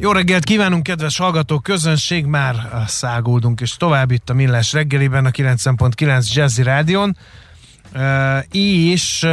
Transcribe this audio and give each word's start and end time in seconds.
Jó 0.00 0.12
reggelt 0.12 0.44
kívánunk, 0.44 0.82
kedves 0.82 1.18
hallgatók, 1.18 1.62
közönség, 1.62 2.24
már 2.24 2.84
száguldunk, 2.86 3.60
és 3.60 3.76
tovább 3.76 4.10
itt 4.10 4.30
a 4.30 4.34
Millás 4.34 4.72
reggeliben 4.72 5.24
a 5.24 5.30
9.9 5.30 6.32
Jazzy 6.32 6.62
Rádion. 6.62 7.16
És 8.50 9.26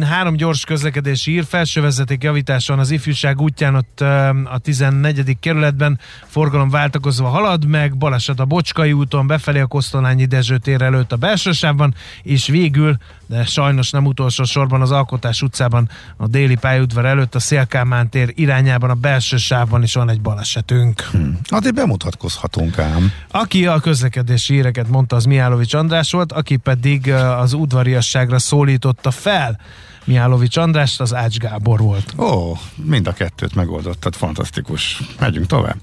három 0.00 0.36
gyors 0.36 0.64
közlekedési 0.64 1.32
ír, 1.32 1.44
felsővezeték 1.44 2.22
javításon 2.22 2.78
az 2.78 2.90
ifjúság 2.90 3.40
útján 3.40 3.74
ott 3.74 4.00
a 4.44 4.58
14. 4.62 5.36
kerületben 5.40 5.98
forgalom 6.26 6.70
váltakozva 6.70 7.28
halad 7.28 7.66
meg, 7.66 7.96
baleset 7.96 8.40
a 8.40 8.44
Bocskai 8.44 8.92
úton, 8.92 9.26
befelé 9.26 9.60
a 9.60 9.66
Kosztolányi 9.66 10.24
Dezső 10.24 10.58
tér 10.58 10.82
előtt 10.82 11.12
a 11.12 11.16
belső 11.16 11.52
sávban, 11.52 11.94
és 12.22 12.46
végül, 12.46 12.96
de 13.26 13.44
sajnos 13.44 13.90
nem 13.90 14.06
utolsó 14.06 14.44
sorban 14.44 14.80
az 14.80 14.90
Alkotás 14.90 15.42
utcában 15.42 15.88
a 16.16 16.26
déli 16.26 16.56
pályaudvar 16.56 17.04
előtt 17.04 17.34
a 17.34 17.40
Szélkámán 17.40 18.08
tér 18.08 18.32
irányában 18.34 18.90
a 18.90 18.94
belső 18.94 19.36
sávban 19.36 19.82
is 19.82 19.94
van 19.94 20.10
egy 20.10 20.20
balesetünk. 20.20 21.00
Hmm. 21.00 21.38
Addig 21.44 21.74
bemutatkozhatunk 21.74 22.78
ám. 22.78 23.12
Aki 23.30 23.66
a 23.66 23.80
közlekedési 23.80 24.54
íreket 24.54 24.88
mondta, 24.88 25.16
az 25.16 25.24
Miálovics 25.24 25.74
András 25.74 26.12
volt, 26.12 26.32
aki 26.32 26.56
pedig 26.56 27.12
az 27.12 27.52
udvari 27.52 27.87
udvariasságra 27.88 28.38
szólította 28.38 29.10
fel 29.10 29.60
Mihálovics 30.04 30.56
András, 30.56 31.00
az 31.00 31.14
Ács 31.14 31.36
Gábor 31.36 31.80
volt. 31.80 32.14
Ó, 32.18 32.56
mind 32.76 33.06
a 33.06 33.12
kettőt 33.12 33.54
megoldottad, 33.54 34.14
fantasztikus. 34.14 35.02
Megyünk 35.20 35.46
tovább. 35.46 35.76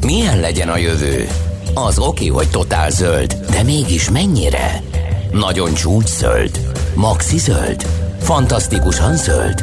Milyen 0.00 0.40
legyen 0.40 0.68
a 0.68 0.76
jövő? 0.76 1.28
Az 1.74 1.98
oké, 1.98 2.26
hogy 2.26 2.50
totál 2.50 2.90
zöld, 2.90 3.34
de 3.50 3.62
mégis 3.62 4.10
mennyire? 4.10 4.82
Nagyon 5.32 5.74
csúcs 5.74 6.08
zöld? 6.08 6.74
Maxi 6.94 7.38
zöld? 7.38 7.86
Fantasztikusan 8.20 9.16
zöld? 9.16 9.62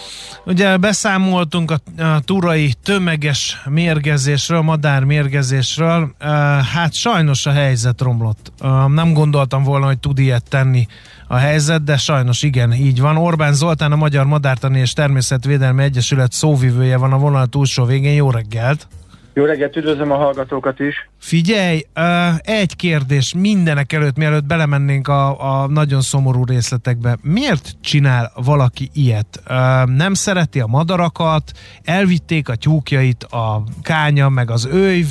Ugye 0.45 0.77
beszámoltunk 0.77 1.71
a, 1.71 2.03
a 2.03 2.19
turai 2.19 2.73
tömeges 2.83 3.61
mérgezésről, 3.65 4.61
madár 4.61 5.03
mérgezésről. 5.03 6.15
Hát 6.73 6.93
sajnos 6.93 7.45
a 7.45 7.51
helyzet 7.51 8.01
romlott. 8.01 8.51
Nem 8.87 9.13
gondoltam 9.13 9.63
volna, 9.63 9.85
hogy 9.85 9.99
tud 9.99 10.19
ilyet 10.19 10.49
tenni 10.49 10.87
a 11.27 11.35
helyzet, 11.35 11.83
de 11.83 11.97
sajnos 11.97 12.43
igen, 12.43 12.73
így 12.73 12.99
van. 12.99 13.17
Orbán 13.17 13.53
Zoltán, 13.53 13.91
a 13.91 13.95
Magyar 13.95 14.25
Madártani 14.25 14.79
és 14.79 14.93
Természetvédelmi 14.93 15.83
Egyesület 15.83 16.31
szóvivője 16.31 16.97
van 16.97 17.13
a 17.13 17.17
vonal 17.17 17.45
túlsó 17.47 17.85
végén. 17.85 18.13
Jó 18.13 18.31
reggelt! 18.31 18.87
Jó 19.33 19.45
reggelt, 19.45 19.75
üdvözlöm 19.75 20.11
a 20.11 20.15
hallgatókat 20.15 20.79
is. 20.79 21.09
Figyelj, 21.19 21.85
egy 22.37 22.75
kérdés 22.75 23.33
mindenek 23.37 23.93
előtt, 23.93 24.17
mielőtt 24.17 24.45
belemennénk 24.45 25.07
a, 25.07 25.61
a 25.61 25.67
nagyon 25.67 26.01
szomorú 26.01 26.45
részletekbe. 26.45 27.17
Miért 27.21 27.75
csinál 27.81 28.31
valaki 28.45 28.89
ilyet? 28.93 29.41
Nem 29.85 30.13
szereti 30.13 30.59
a 30.59 30.67
madarakat, 30.67 31.51
elvitték 31.83 32.49
a 32.49 32.55
tyúkjait 32.55 33.23
a 33.23 33.63
kánya, 33.81 34.29
meg 34.29 34.51
az 34.51 34.65
őjv, 34.65 35.07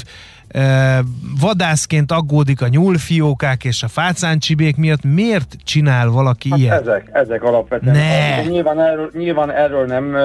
vadászként 1.40 2.12
aggódik 2.12 2.62
a 2.62 2.68
nyúlfiókák 2.68 3.64
és 3.64 3.82
a 3.82 3.88
fácáncsibék 3.88 4.76
miatt. 4.76 5.04
Miért 5.04 5.56
csinál 5.64 6.08
valaki 6.08 6.50
hát 6.50 6.58
ilyet? 6.58 6.80
Ezek, 6.80 7.08
ezek 7.12 7.42
alapvetően. 7.42 7.96
Ne. 7.96 8.42
Nyilván 8.42 8.80
erről, 8.80 9.10
nyilván 9.14 9.50
erről 9.50 9.86
nem 9.86 10.16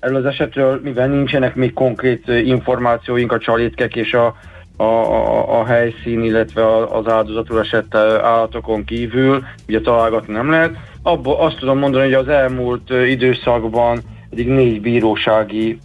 erről 0.00 0.16
az 0.16 0.24
esetről, 0.24 0.80
mivel 0.82 1.08
nincsenek 1.08 1.54
még 1.54 1.72
konkrét 1.72 2.28
információink 2.28 3.32
a 3.32 3.38
csalétkek 3.38 3.96
és 3.96 4.12
a, 4.12 4.36
a, 4.76 4.82
a, 4.82 5.60
a 5.60 5.64
helyszín, 5.66 6.22
illetve 6.22 6.84
az 6.84 7.08
áldozatul 7.08 7.60
esett 7.60 7.94
állatokon 7.94 8.84
kívül, 8.84 9.44
ugye 9.68 9.80
találgatni 9.80 10.32
nem 10.32 10.50
lehet. 10.50 10.76
Abba 11.02 11.38
azt 11.38 11.58
tudom 11.58 11.78
mondani, 11.78 12.04
hogy 12.04 12.14
az 12.14 12.28
elmúlt 12.28 12.90
időszakban 12.90 13.98
eddig 14.32 14.48
négy 14.48 14.80
bírósági 14.80 15.78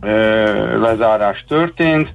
ö, 0.00 0.80
lezárás 0.80 1.44
történt, 1.48 2.12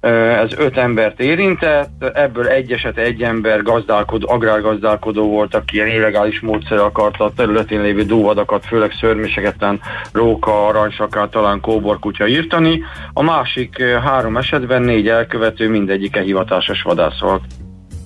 ez 0.00 0.52
öt 0.56 0.76
embert 0.76 1.20
érintett, 1.20 2.04
ebből 2.14 2.46
egy 2.46 2.72
eset 2.72 2.98
egy 2.98 3.22
ember 3.22 3.62
gazdálkodó, 3.62 4.30
agrárgazdálkodó 4.30 5.28
volt, 5.28 5.54
aki 5.54 5.74
ilyen 5.74 5.88
illegális 5.88 6.40
módszer 6.40 6.78
akarta 6.78 7.24
a 7.24 7.32
területén 7.36 7.80
lévő 7.80 8.02
dóvadakat, 8.02 8.66
főleg 8.66 8.92
szörmésegeten 9.00 9.80
róka, 10.12 10.66
aranysakát, 10.66 11.30
talán 11.30 11.60
kóborkutya 11.60 12.26
írtani. 12.26 12.82
A 13.12 13.22
másik 13.22 13.82
három 13.82 14.36
esetben 14.36 14.82
négy 14.82 15.08
elkövető 15.08 15.68
mindegyike 15.68 16.20
hivatásos 16.20 16.82
vadász 16.82 17.18
volt. 17.20 17.42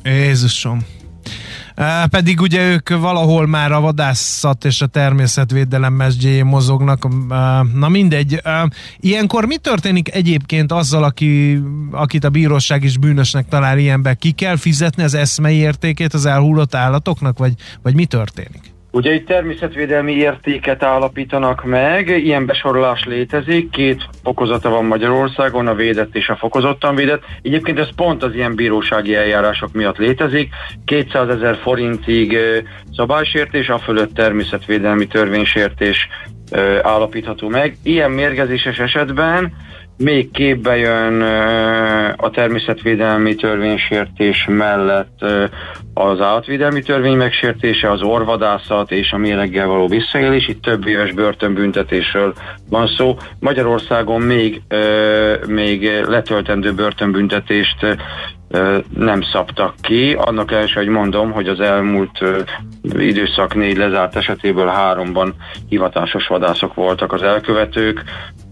Jézusom! 0.05 0.79
Pedig 2.11 2.41
ugye 2.41 2.71
ők 2.71 2.89
valahol 2.89 3.47
már 3.47 3.73
a 3.73 3.81
vadászat 3.81 4.65
és 4.65 4.83
a 4.83 4.87
természetvédelem 4.87 5.93
mesdjéjén 5.93 6.45
mozognak, 6.45 7.09
na 7.75 7.89
mindegy. 7.89 8.43
Ilyenkor 9.01 9.47
mi 9.47 9.57
történik 9.57 10.15
egyébként 10.15 10.73
azzal, 10.73 11.05
aki, 11.05 11.63
akit 11.91 12.25
a 12.25 12.31
bíróság 12.31 12.85
is 12.85 12.99
bűnösnek 12.99 13.49
talál 13.49 13.79
ilyenbe? 13.79 14.15
Ki 14.15 14.31
kell 14.31 14.57
fizetni 14.57 15.03
az 15.03 15.15
eszmei 15.15 15.57
értékét 15.57 16.15
az 16.15 16.27
elhullott 16.27 16.75
állatoknak, 16.75 17.39
vagy, 17.39 17.55
vagy 17.83 17.95
mi 17.95 18.05
történik? 18.05 18.72
Ugye 18.95 19.15
itt 19.15 19.27
természetvédelmi 19.27 20.13
értéket 20.13 20.83
állapítanak 20.83 21.65
meg, 21.65 22.09
ilyen 22.09 22.47
besorolás 22.47 23.05
létezik, 23.05 23.71
két 23.71 24.09
fokozata 24.23 24.71
van 24.71 24.85
Magyarországon, 24.85 25.67
a 25.67 25.75
védett 25.75 26.17
és 26.17 26.29
a 26.29 26.37
fokozottan 26.37 26.95
védett. 26.95 27.23
Egyébként 27.43 27.79
ez 27.79 27.95
pont 27.97 28.23
az 28.23 28.35
ilyen 28.35 28.55
bírósági 28.55 29.15
eljárások 29.15 29.73
miatt 29.73 29.97
létezik. 29.97 30.55
200 30.85 31.29
ezer 31.29 31.57
forintig 31.57 32.39
szabálysértés, 32.97 33.69
a 33.69 33.79
fölött 33.79 34.15
természetvédelmi 34.15 35.07
törvénysértés 35.07 36.09
állapítható 36.83 37.49
meg. 37.49 37.77
Ilyen 37.83 38.11
mérgezéses 38.11 38.79
esetben 38.79 39.53
még 39.97 40.31
képbe 40.31 40.77
jön 40.77 41.23
a 42.17 42.31
természetvédelmi 42.31 43.35
törvénysértés 43.35 44.47
mellett 44.49 45.25
az 45.95 46.21
állatvédelmi 46.21 46.83
törvény 46.83 47.17
megsértése, 47.17 47.91
az 47.91 48.03
orvadászat 48.03 48.91
és 48.91 49.13
a 49.13 49.17
méreggel 49.17 49.67
való 49.67 49.89
visszaélés. 49.89 50.49
Itt 50.49 50.63
több 50.63 50.87
éves 50.87 51.13
börtönbüntetésről 51.13 52.35
van 52.71 52.87
szó. 52.87 53.17
Magyarországon 53.39 54.21
még, 54.21 54.63
még 55.47 56.03
letöltendő 56.07 56.73
börtönbüntetést 56.73 57.97
nem 58.97 59.23
szabtak 59.33 59.75
ki. 59.81 60.13
Annak 60.13 60.53
első, 60.53 60.73
hogy 60.75 60.89
mondom, 60.89 61.31
hogy 61.31 61.49
az 61.49 61.61
elmúlt 61.61 62.21
időszak 62.83 63.55
négy 63.55 63.77
lezárt 63.77 64.17
esetéből 64.17 64.67
háromban 64.67 65.35
hivatásos 65.69 66.27
vadászok 66.27 66.75
voltak 66.75 67.13
az 67.13 67.23
elkövetők. 67.23 68.05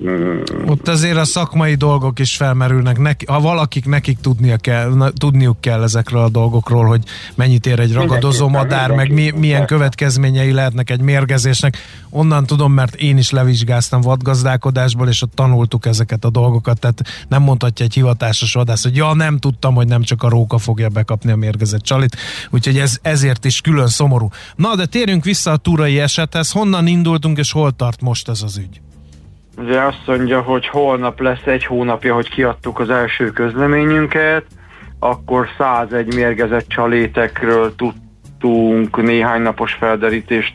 Mm. 0.05 0.41
Ott 0.67 0.89
azért 0.89 1.17
a 1.17 1.25
szakmai 1.25 1.75
dolgok 1.75 2.19
is 2.19 2.37
felmerülnek. 2.37 2.99
Neki, 2.99 3.25
ha 3.29 3.41
valakik 3.41 3.87
nekik 3.87 4.19
tudnia 4.19 4.57
kell, 4.57 4.93
tudniuk 5.19 5.61
kell 5.61 5.83
ezekről 5.83 6.23
a 6.23 6.29
dolgokról, 6.29 6.85
hogy 6.85 7.03
mennyit 7.35 7.67
ér 7.67 7.81
egy 7.81 7.93
ragadozó 7.93 8.49
madár, 8.49 8.91
meg 8.91 9.13
mi, 9.13 9.31
milyen 9.31 9.67
következményei 9.67 10.53
lehetnek 10.53 10.91
egy 10.91 11.01
mérgezésnek. 11.01 11.77
Onnan 12.11 12.47
tudom, 12.47 12.73
mert 12.73 12.95
én 12.95 13.19
is 13.19 13.31
levizsgáztam 13.31 14.01
vadgazdálkodásból, 14.01 15.09
és 15.09 15.23
ott 15.23 15.35
tanultuk 15.35 15.87
ezeket 15.87 16.25
a 16.25 16.31
dolgokat, 16.31 16.81
tehát 16.81 17.03
nem 17.29 17.43
mondhatja 17.43 17.85
egy 17.85 17.95
hivatásos 17.95 18.53
vadász, 18.53 18.83
hogy 18.83 18.97
ja, 18.97 19.15
nem 19.15 19.39
tudtam, 19.39 19.75
hogy 19.75 19.87
nem 19.91 20.03
csak 20.03 20.23
a 20.23 20.29
róka 20.29 20.59
fogja 20.59 20.89
bekapni 20.89 21.31
a 21.31 21.37
mérgezett 21.37 21.83
csalit, 21.83 22.17
úgyhogy 22.51 22.79
ez, 22.79 22.99
ezért 23.03 23.45
is 23.45 23.61
külön 23.61 23.87
szomorú. 23.87 24.29
Na, 24.57 24.75
de 24.77 24.87
térjünk 24.87 25.25
vissza 25.25 25.51
a 25.51 25.57
turai 25.57 26.01
esethez, 26.01 26.51
honnan 26.51 26.87
indultunk, 26.87 27.39
és 27.39 27.53
hol 27.53 27.71
tart 27.73 28.01
most 28.01 28.29
ez 28.29 28.43
az 28.43 28.57
ügy? 28.59 28.81
Ugye 29.59 29.81
azt 29.81 30.03
mondja, 30.07 30.41
hogy 30.41 30.67
holnap 30.67 31.21
lesz 31.21 31.45
egy 31.45 31.65
hónapja, 31.65 32.15
hogy 32.15 32.29
kiadtuk 32.29 32.79
az 32.79 32.91
első 32.91 33.31
közleményünket, 33.31 34.45
akkor 34.99 35.49
101 35.59 36.15
mérgezett 36.15 36.69
csalétekről 36.69 37.75
tudtunk 37.77 39.03
néhány 39.03 39.43
napos 39.43 39.73
felderítést 39.73 40.55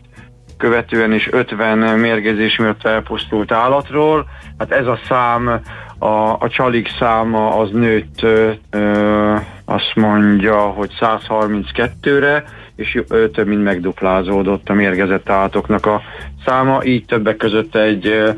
követően 0.58 1.14
is 1.14 1.32
50 1.32 2.00
mérgezés 2.00 2.58
miatt 2.58 2.86
elpusztult 2.86 3.52
állatról. 3.52 4.26
Hát 4.58 4.72
ez 4.72 4.88
a 4.88 5.00
szám, 5.08 5.62
a, 6.00 6.34
a 6.40 6.48
csalik 6.50 6.90
száma 7.00 7.58
az 7.58 7.72
nőtt, 7.72 8.22
ö, 8.70 9.36
azt 9.66 9.92
mondja, 9.96 10.60
hogy 10.60 10.92
132-re, 11.00 12.44
és 12.76 13.02
ö, 13.08 13.30
több 13.30 13.48
mint 13.48 13.64
megduplázódott 13.64 14.70
a 14.70 14.74
mérgezett 14.74 15.30
állatoknak 15.30 15.86
a 15.86 16.02
száma, 16.46 16.84
így 16.84 17.06
többek 17.06 17.38
között 17.38 17.76
egy, 17.76 18.34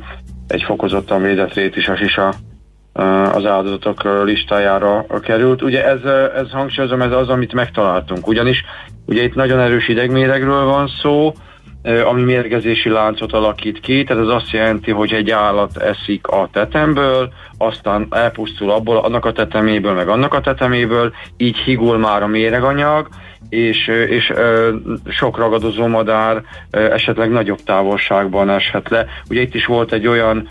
egy 0.47 0.63
fokozottan 0.63 1.21
védett 1.21 1.53
rétisas 1.53 1.99
is 1.99 2.17
a, 2.17 2.33
az 3.33 3.45
áldozatok 3.45 4.23
listájára 4.23 5.05
került. 5.21 5.61
Ugye 5.61 5.85
ez, 5.85 6.03
ez 6.35 6.51
hangsúlyozom, 6.51 7.01
ez 7.01 7.11
az, 7.11 7.29
amit 7.29 7.53
megtaláltunk, 7.53 8.27
ugyanis 8.27 8.63
ugye 9.05 9.23
itt 9.23 9.35
nagyon 9.35 9.59
erős 9.59 9.87
idegméregről 9.87 10.65
van 10.65 10.87
szó, 11.01 11.33
ami 12.05 12.21
mérgezési 12.21 12.89
láncot 12.89 13.33
alakít 13.33 13.79
ki, 13.79 14.03
tehát 14.03 14.23
ez 14.23 14.29
azt 14.29 14.51
jelenti, 14.51 14.91
hogy 14.91 15.13
egy 15.13 15.31
állat 15.31 15.77
eszik 15.77 16.27
a 16.27 16.49
tetemből, 16.51 17.33
aztán 17.57 18.07
elpusztul 18.09 18.71
abból, 18.71 18.97
annak 18.97 19.25
a 19.25 19.31
teteméből, 19.31 19.93
meg 19.93 20.07
annak 20.07 20.33
a 20.33 20.41
teteméből, 20.41 21.13
így 21.37 21.57
higul 21.57 21.97
már 21.97 22.23
a 22.23 22.27
méreganyag, 22.27 23.07
és, 23.49 23.87
és 23.87 24.33
sok 25.07 25.37
ragadozó 25.37 25.87
madár 25.87 26.43
esetleg 26.71 27.29
nagyobb 27.29 27.59
távolságban 27.65 28.49
eshet 28.49 28.89
le. 28.89 29.05
Ugye 29.29 29.41
itt 29.41 29.55
is 29.55 29.65
volt 29.65 29.93
egy 29.93 30.07
olyan 30.07 30.47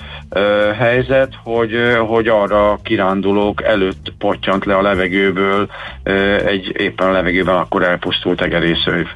helyzet, 0.79 1.35
hogy, 1.43 1.73
hogy 2.07 2.29
arra 2.29 2.79
kirándulók 2.83 3.63
előtt 3.63 4.13
pottyant 4.19 4.65
le 4.65 4.77
a 4.77 4.83
levegőből 4.83 5.69
egy 6.47 6.73
éppen 6.79 7.09
a 7.09 7.13
levegőben 7.13 7.57
akkor 7.57 7.83
elpusztult 7.83 8.43
egerészőv. 8.43 9.07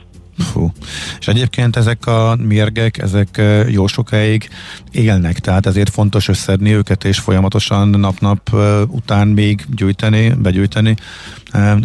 Fú. 0.40 0.72
És 1.20 1.28
egyébként 1.28 1.76
ezek 1.76 2.06
a 2.06 2.36
mérgek, 2.38 2.98
ezek 2.98 3.42
jó 3.68 3.86
sokáig 3.86 4.48
élnek, 4.90 5.38
tehát 5.38 5.66
ezért 5.66 5.90
fontos 5.90 6.28
összedni 6.28 6.74
őket, 6.74 7.04
és 7.04 7.18
folyamatosan 7.18 7.88
nap-nap 7.88 8.50
után 8.88 9.28
még 9.28 9.64
gyűjteni, 9.74 10.34
begyűjteni 10.38 10.96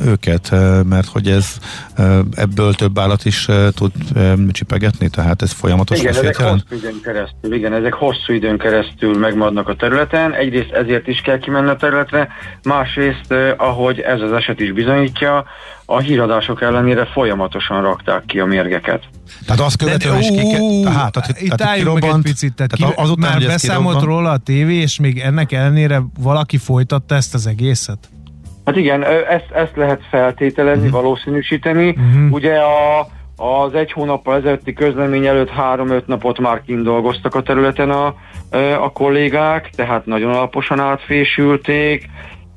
őket, 0.05 0.51
mert 0.83 1.07
hogy 1.07 1.27
ez 1.27 1.57
ebből 2.35 2.73
több 2.73 2.99
állat 2.99 3.25
is 3.25 3.47
tud 3.75 3.91
csipegetni, 4.51 5.09
tehát 5.09 5.41
ez 5.41 5.51
folyamatos 5.51 5.99
igen, 5.99 6.13
ezek 6.13 6.37
jelent? 6.37 6.63
hosszú 6.69 6.81
időn 6.85 7.01
keresztül, 7.03 7.53
igen, 7.53 7.73
ezek 7.73 7.93
hosszú 7.93 8.33
időn 8.33 8.57
keresztül 8.57 9.17
megmadnak 9.17 9.69
a 9.69 9.75
területen, 9.75 10.33
egyrészt 10.33 10.71
ezért 10.71 11.07
is 11.07 11.21
kell 11.21 11.37
kimenni 11.37 11.69
a 11.69 11.75
területre, 11.75 12.27
másrészt, 12.63 13.33
ahogy 13.57 13.99
ez 13.99 14.21
az 14.21 14.31
eset 14.31 14.59
is 14.59 14.71
bizonyítja, 14.71 15.45
a 15.85 15.99
híradások 15.99 16.61
ellenére 16.61 17.05
folyamatosan 17.05 17.81
rakták 17.81 18.25
ki 18.25 18.39
a 18.39 18.45
mérgeket. 18.45 19.03
Tehát 19.45 19.61
azt 19.61 19.77
követően 19.77 20.19
is 20.19 20.27
ki 20.27 20.83
tehát, 20.83 21.11
tehát, 21.11 21.41
Itt 21.41 21.51
tehát 21.51 21.73
álljunk 21.73 21.99
meg 21.99 22.09
egy 22.09 22.21
picit, 22.21 22.53
tehát, 22.53 22.71
tehát 22.71 22.95
ki, 22.95 23.01
azután, 23.01 23.31
már 23.31 23.47
beszámolt 23.47 24.03
róla 24.03 24.31
a 24.31 24.37
tévé, 24.37 24.75
és 24.75 24.99
még 24.99 25.19
ennek 25.19 25.51
ellenére 25.51 26.01
valaki 26.19 26.57
folytatta 26.57 27.15
ezt 27.15 27.33
az 27.33 27.47
egészet? 27.47 28.09
Hát 28.65 28.75
igen, 28.75 29.03
ezt, 29.03 29.51
ezt 29.51 29.75
lehet 29.75 30.01
feltételezni, 30.09 30.87
uh-huh. 30.87 31.01
valószínűsíteni. 31.01 31.89
Uh-huh. 31.89 32.31
Ugye 32.31 32.57
a, 32.57 33.07
az 33.37 33.73
egy 33.73 33.91
hónappal 33.91 34.35
ezelőtti 34.35 34.73
közlemény 34.73 35.25
előtt 35.25 35.49
három-öt 35.49 36.07
napot 36.07 36.39
már 36.39 36.61
kint 36.65 36.83
dolgoztak 36.83 37.35
a 37.35 37.41
területen 37.41 37.89
a, 37.89 38.15
a 38.81 38.91
kollégák, 38.91 39.69
tehát 39.69 40.05
nagyon 40.05 40.31
alaposan 40.31 40.79
átfésülték 40.79 42.09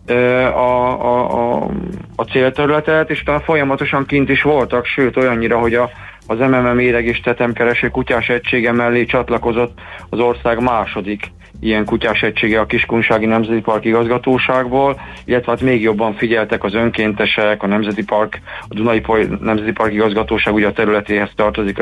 a, 0.06 0.60
a, 1.04 1.32
a, 1.32 1.70
a 2.16 2.22
célterületet, 2.22 3.10
és 3.10 3.22
talán 3.22 3.40
folyamatosan 3.40 4.06
kint 4.06 4.28
is 4.28 4.42
voltak, 4.42 4.84
sőt 4.84 5.16
olyannyira, 5.16 5.58
hogy 5.58 5.74
a, 5.74 5.90
az 6.26 6.38
MMM 6.38 6.78
éreg 6.78 7.06
és 7.06 7.20
tetemkereső 7.20 7.88
kutyás 7.88 8.28
egysége 8.28 8.72
mellé 8.72 9.04
csatlakozott 9.04 9.78
az 10.08 10.18
ország 10.18 10.62
második 10.62 11.30
ilyen 11.60 11.84
kutyás 11.84 12.22
egysége 12.22 12.60
a 12.60 12.66
Kiskunsági 12.66 13.26
Nemzeti 13.26 13.60
Park 13.60 13.84
igazgatóságból, 13.84 15.00
illetve 15.24 15.50
hát 15.50 15.60
még 15.60 15.82
jobban 15.82 16.14
figyeltek 16.14 16.64
az 16.64 16.74
önkéntesek, 16.74 17.62
a 17.62 17.66
Nemzeti 17.66 18.04
Park, 18.04 18.40
a 18.68 18.74
Dunai 18.74 19.02
Nemzeti 19.40 19.72
Park 19.72 19.92
igazgatóság 19.92 20.54
ugye 20.54 20.66
a 20.66 20.72
területéhez 20.72 21.30
tartozik 21.34 21.78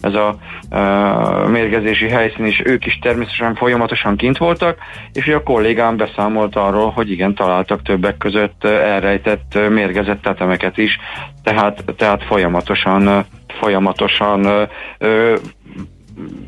ez 0.00 0.14
a, 0.14 0.36
a 0.76 1.48
mérgezési 1.48 2.08
helyszín, 2.08 2.44
és 2.44 2.62
ők 2.64 2.86
is 2.86 2.98
természetesen 2.98 3.54
folyamatosan 3.54 4.16
kint 4.16 4.38
voltak, 4.38 4.78
és 5.12 5.26
ugye 5.26 5.36
a 5.36 5.42
kollégám 5.42 5.96
beszámolt 5.96 6.56
arról, 6.56 6.90
hogy 6.90 7.10
igen, 7.10 7.34
találtak 7.34 7.82
többek 7.82 8.16
között 8.16 8.64
elrejtett 8.64 9.58
mérgezett 9.68 10.22
tetemeket 10.22 10.78
is, 10.78 10.98
tehát, 11.42 11.84
tehát 11.96 12.24
folyamatosan 12.24 13.26
folyamatosan 13.60 14.68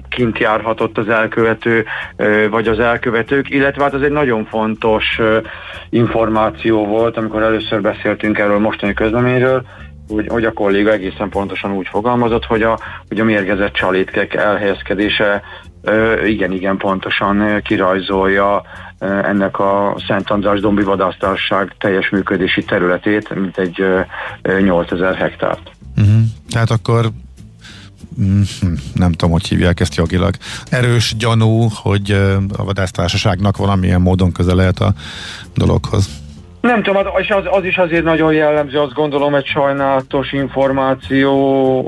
kint 0.08 0.38
járhatott 0.38 0.98
az 0.98 1.08
elkövető, 1.08 1.84
vagy 2.50 2.68
az 2.68 2.78
elkövetők, 2.78 3.50
illetve 3.50 3.82
hát 3.82 3.94
az 3.94 4.02
egy 4.02 4.10
nagyon 4.10 4.44
fontos 4.44 5.20
információ 5.90 6.86
volt, 6.86 7.16
amikor 7.16 7.42
először 7.42 7.80
beszéltünk 7.80 8.38
erről 8.38 8.58
mostani 8.58 8.94
közleményről, 8.94 9.62
hogy, 10.08 10.26
hogy 10.28 10.44
a 10.44 10.52
kolléga 10.52 10.90
egészen 10.90 11.28
pontosan 11.28 11.72
úgy 11.72 11.86
fogalmazott, 11.90 12.44
hogy 12.44 12.62
a, 12.62 12.78
hogy 13.08 13.20
a 13.20 13.24
mérgezett 13.24 13.72
csalétkek 13.72 14.34
elhelyezkedése 14.34 15.42
igen-igen 16.24 16.76
pontosan 16.76 17.62
kirajzolja 17.62 18.62
ennek 18.98 19.58
a 19.58 19.96
Szent 20.06 20.30
András 20.30 20.60
Dombi 20.60 20.82
Vadásztárság 20.82 21.74
teljes 21.78 22.10
működési 22.10 22.64
területét, 22.64 23.34
mint 23.34 23.58
egy 23.58 23.84
8000 24.42 25.14
hektárt. 25.14 25.70
Uh-huh. 25.96 26.20
Tehát 26.50 26.70
akkor. 26.70 27.06
Nem 28.94 29.12
tudom, 29.12 29.30
hogy 29.30 29.46
hívják 29.46 29.80
ezt 29.80 29.94
jogilag, 29.94 30.34
erős 30.70 31.14
gyanú, 31.18 31.68
hogy 31.74 32.10
a 32.56 32.64
vadásztársaságnak 32.64 33.56
valamilyen 33.56 34.00
módon 34.00 34.32
köze 34.32 34.54
lehet 34.54 34.78
a 34.78 34.92
dologhoz. 35.54 36.08
Nem 36.60 36.82
tudom, 36.82 37.06
és 37.18 37.28
az, 37.28 37.44
az 37.50 37.64
is 37.64 37.76
azért 37.76 38.04
nagyon 38.04 38.32
jellemző, 38.32 38.78
azt 38.78 38.92
gondolom 38.92 39.34
egy 39.34 39.46
sajnálatos 39.46 40.32
információ, 40.32 41.32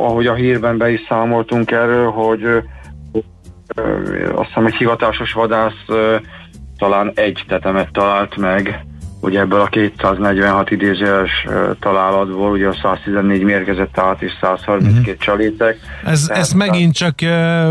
ahogy 0.01 0.27
a 0.27 0.35
hírben 0.35 0.79
be 0.79 0.91
is 0.91 1.01
számoltunk 1.09 1.71
erről, 1.71 2.11
hogy 2.11 2.43
azt 4.35 4.47
hiszem 4.47 4.67
egy 4.67 4.75
hivatásos 4.75 5.33
vadász 5.33 5.85
talán 6.79 7.13
egy 7.15 7.45
tetemet 7.49 7.93
talált 7.93 8.37
meg, 8.37 8.87
ugye 9.23 9.41
ebből 9.41 9.61
a 9.61 9.67
246 9.67 10.71
idézőes 10.71 11.31
találatból 11.81 12.51
ugye 12.51 12.69
a 12.69 12.75
114 12.83 13.43
mérgezett 13.43 13.99
át 13.99 14.23
és 14.23 14.33
132 14.41 15.01
uh-huh. 15.01 15.17
csalétek. 15.17 15.79
Ez, 16.05 16.29
ez 16.29 16.53
megint, 16.53 16.95
csak, 16.95 17.15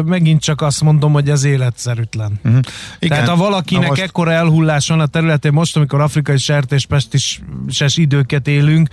megint 0.05 0.41
csak 0.41 0.61
azt 0.61 0.83
mondom, 0.83 1.11
hogy 1.11 1.29
ez 1.29 1.43
életszerűtlen. 1.43 2.39
Uh-huh. 2.43 2.59
Igen. 2.99 3.17
Tehát 3.17 3.29
ha 3.29 3.43
valakinek 3.43 3.89
most... 3.89 4.01
ekkora 4.01 4.31
elhullás 4.31 4.87
van 4.87 4.99
a 4.99 5.05
területén, 5.05 5.53
most 5.53 5.77
amikor 5.77 6.01
afrikai 6.01 6.37
sertéspest 6.37 7.13
is 7.13 7.41
ses 7.69 7.97
időket 7.97 8.47
élünk, 8.47 8.87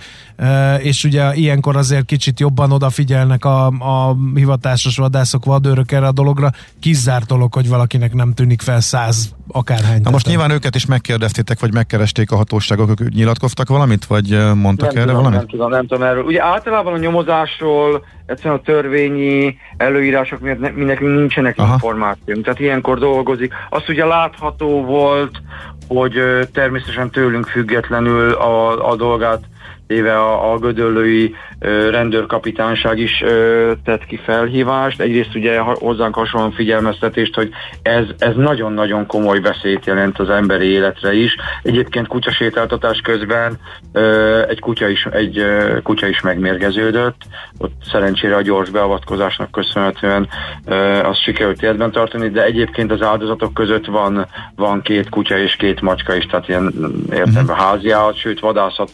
és 0.77 1.03
ugye 1.03 1.35
ilyenkor 1.35 1.75
azért 1.75 2.05
kicsit 2.05 2.39
jobban 2.39 2.71
odafigyelnek 2.71 3.45
a, 3.45 3.65
a 3.67 4.15
hivatásos 4.35 4.97
vadászok, 4.97 5.45
vadőrök 5.45 5.91
erre 5.91 6.07
a 6.07 6.11
dologra, 6.11 6.51
kizárt 6.79 7.25
dolog, 7.25 7.53
hogy 7.53 7.67
valakinek 7.67 8.13
nem 8.13 8.33
tűnik 8.33 8.61
fel 8.61 8.79
száz 8.79 9.37
akárhány. 9.51 10.01
Na 10.01 10.09
most 10.09 10.27
nyilván 10.27 10.51
őket 10.51 10.75
is 10.75 10.85
megkérdeztétek, 10.85 11.59
vagy 11.59 11.73
megkeresték 11.73 12.31
a 12.31 12.35
hatóságok, 12.35 12.89
ők 12.89 13.09
nyilatkoztak 13.09 13.67
valamit, 13.67 14.05
vagy 14.05 14.53
mondtak 14.55 14.93
nem 14.93 15.03
erre 15.03 15.05
tudom, 15.05 15.15
valamit? 15.15 15.37
Nem 15.37 15.47
tudom, 15.47 15.69
nem 15.69 15.87
tudom 15.87 16.03
erről. 16.03 16.23
Ugye 16.23 16.43
általában 16.43 16.93
a 16.93 16.97
nyomozásról 16.97 18.05
egyszerűen 18.25 18.55
a 18.55 18.61
törvényi 18.61 19.57
előírások 19.77 20.39
miatt 20.39 20.75
mi 20.75 20.83
nekünk 20.83 21.17
nincsenek 21.17 21.57
Aha. 21.57 21.73
információnk, 21.73 22.43
tehát 22.43 22.59
ilyenkor 22.59 22.99
dolgozik. 22.99 23.53
Azt 23.69 23.89
ugye 23.89 24.05
látható 24.05 24.85
volt, 24.85 25.41
hogy 25.87 26.13
természetesen 26.53 27.09
tőlünk 27.09 27.45
függetlenül 27.45 28.31
a, 28.31 28.89
a 28.89 28.95
dolgát 28.95 29.41
éve 29.89 30.19
a, 30.19 30.53
a 30.53 30.57
gödöllői 30.57 31.35
ö, 31.59 31.89
rendőrkapitányság 31.89 32.99
is 32.99 33.21
ö, 33.21 33.71
tett 33.83 34.05
ki 34.05 34.19
felhívást. 34.25 35.01
Egyrészt 35.01 35.35
ugye 35.35 35.59
hozzánk 35.59 36.15
hasonlóan 36.15 36.51
figyelmeztetést, 36.53 37.35
hogy 37.35 37.49
ez, 37.81 38.03
ez 38.17 38.35
nagyon-nagyon 38.35 39.05
komoly 39.05 39.39
veszélyt 39.39 39.85
jelent 39.85 40.19
az 40.19 40.29
emberi 40.29 40.65
életre 40.65 41.13
is. 41.13 41.35
Egyébként 41.63 42.07
kutyasétáltatás 42.07 42.99
közben 42.99 43.59
ö, 43.93 44.41
egy, 44.47 44.59
kutya 44.59 44.87
is, 44.87 45.05
egy 45.05 45.37
ö, 45.37 45.81
kutya 45.83 46.07
is 46.07 46.21
megmérgeződött. 46.21 47.21
Ott 47.57 47.73
szerencsére 47.91 48.35
a 48.35 48.41
gyors 48.41 48.69
beavatkozásnak 48.69 49.51
köszönhetően 49.51 50.27
ö, 50.65 50.75
azt 51.03 51.21
sikerült 51.23 51.63
életben 51.63 51.91
tartani, 51.91 52.29
de 52.29 52.43
egyébként 52.43 52.91
az 52.91 53.01
áldozatok 53.01 53.53
között 53.53 53.85
van, 53.85 54.27
van 54.55 54.81
két 54.81 55.09
kutya 55.09 55.37
és 55.37 55.55
két 55.55 55.81
macska 55.81 56.15
is, 56.15 56.25
tehát 56.25 56.47
ilyen 56.47 56.73
értelemben 57.11 57.43
uh-huh. 57.43 57.57
háziállat, 57.57 58.15
sőt 58.15 58.39
vadászat 58.39 58.89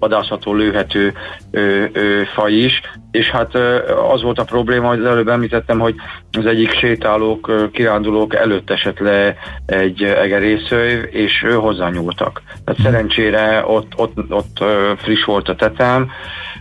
vadászható, 0.00 0.54
lőhető 0.54 1.12
ö, 1.50 1.84
ö, 1.92 2.22
faj 2.34 2.52
is, 2.52 2.80
és 3.10 3.30
hát 3.30 3.54
az 4.12 4.22
volt 4.22 4.38
a 4.38 4.44
probléma, 4.44 4.88
hogy 4.88 4.98
az 4.98 5.04
előbb 5.04 5.28
említettem, 5.28 5.78
hogy 5.78 5.94
az 6.38 6.46
egyik 6.46 6.72
sétálók, 6.72 7.70
kirándulók 7.72 8.34
előtt 8.34 8.70
esett 8.70 8.98
le 8.98 9.36
egy 9.66 10.02
egerészőj, 10.02 11.08
és 11.10 11.42
ő 11.42 11.54
hozzányúltak. 11.54 12.42
Tehát 12.64 12.80
szerencsére 12.82 13.64
ott, 13.66 13.92
ott, 13.96 14.18
ott 14.28 14.64
friss 14.96 15.24
volt 15.24 15.48
a 15.48 15.54
tetem, 15.54 16.10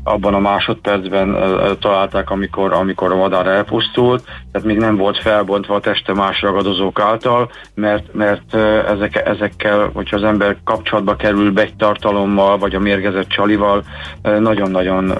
abban 0.04 0.34
a 0.34 0.40
másodpercben 0.40 1.38
találták, 1.80 2.30
amikor, 2.30 2.74
amikor 2.74 3.12
a 3.12 3.16
madár 3.16 3.48
elpusztult, 3.48 4.24
tehát 4.52 4.68
még 4.68 4.78
nem 4.78 4.96
volt 4.96 5.18
felbontva 5.18 5.76
a 5.76 5.80
teste 5.80 6.14
más 6.14 6.42
ragadozók 6.42 7.00
által, 7.00 7.52
mert, 7.76 8.14
mert 8.14 8.56
ezek, 8.88 9.16
ezekkel, 9.26 9.90
hogyha 9.94 10.16
az 10.16 10.24
ember 10.24 10.58
kapcsolatba 10.64 11.16
kerül 11.16 11.54
tartalommal, 11.78 12.58
vagy 12.58 12.76
a 12.76 12.80
mérgezett 12.80 13.29
csalival, 13.30 13.84
nagyon-nagyon 14.22 15.14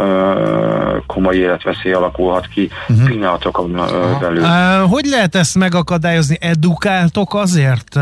komoly 1.08 1.36
életveszély 1.36 1.94
alakulhat 1.94 2.48
ki 2.48 2.70
uh-huh. 2.90 3.08
pillanatokon 3.08 3.72
belül. 4.20 4.44
Hogy 4.88 5.06
lehet 5.06 5.36
ezt 5.36 5.56
megakadályozni? 5.56 6.38
Edukáltok 6.40 7.34
azért? 7.34 8.00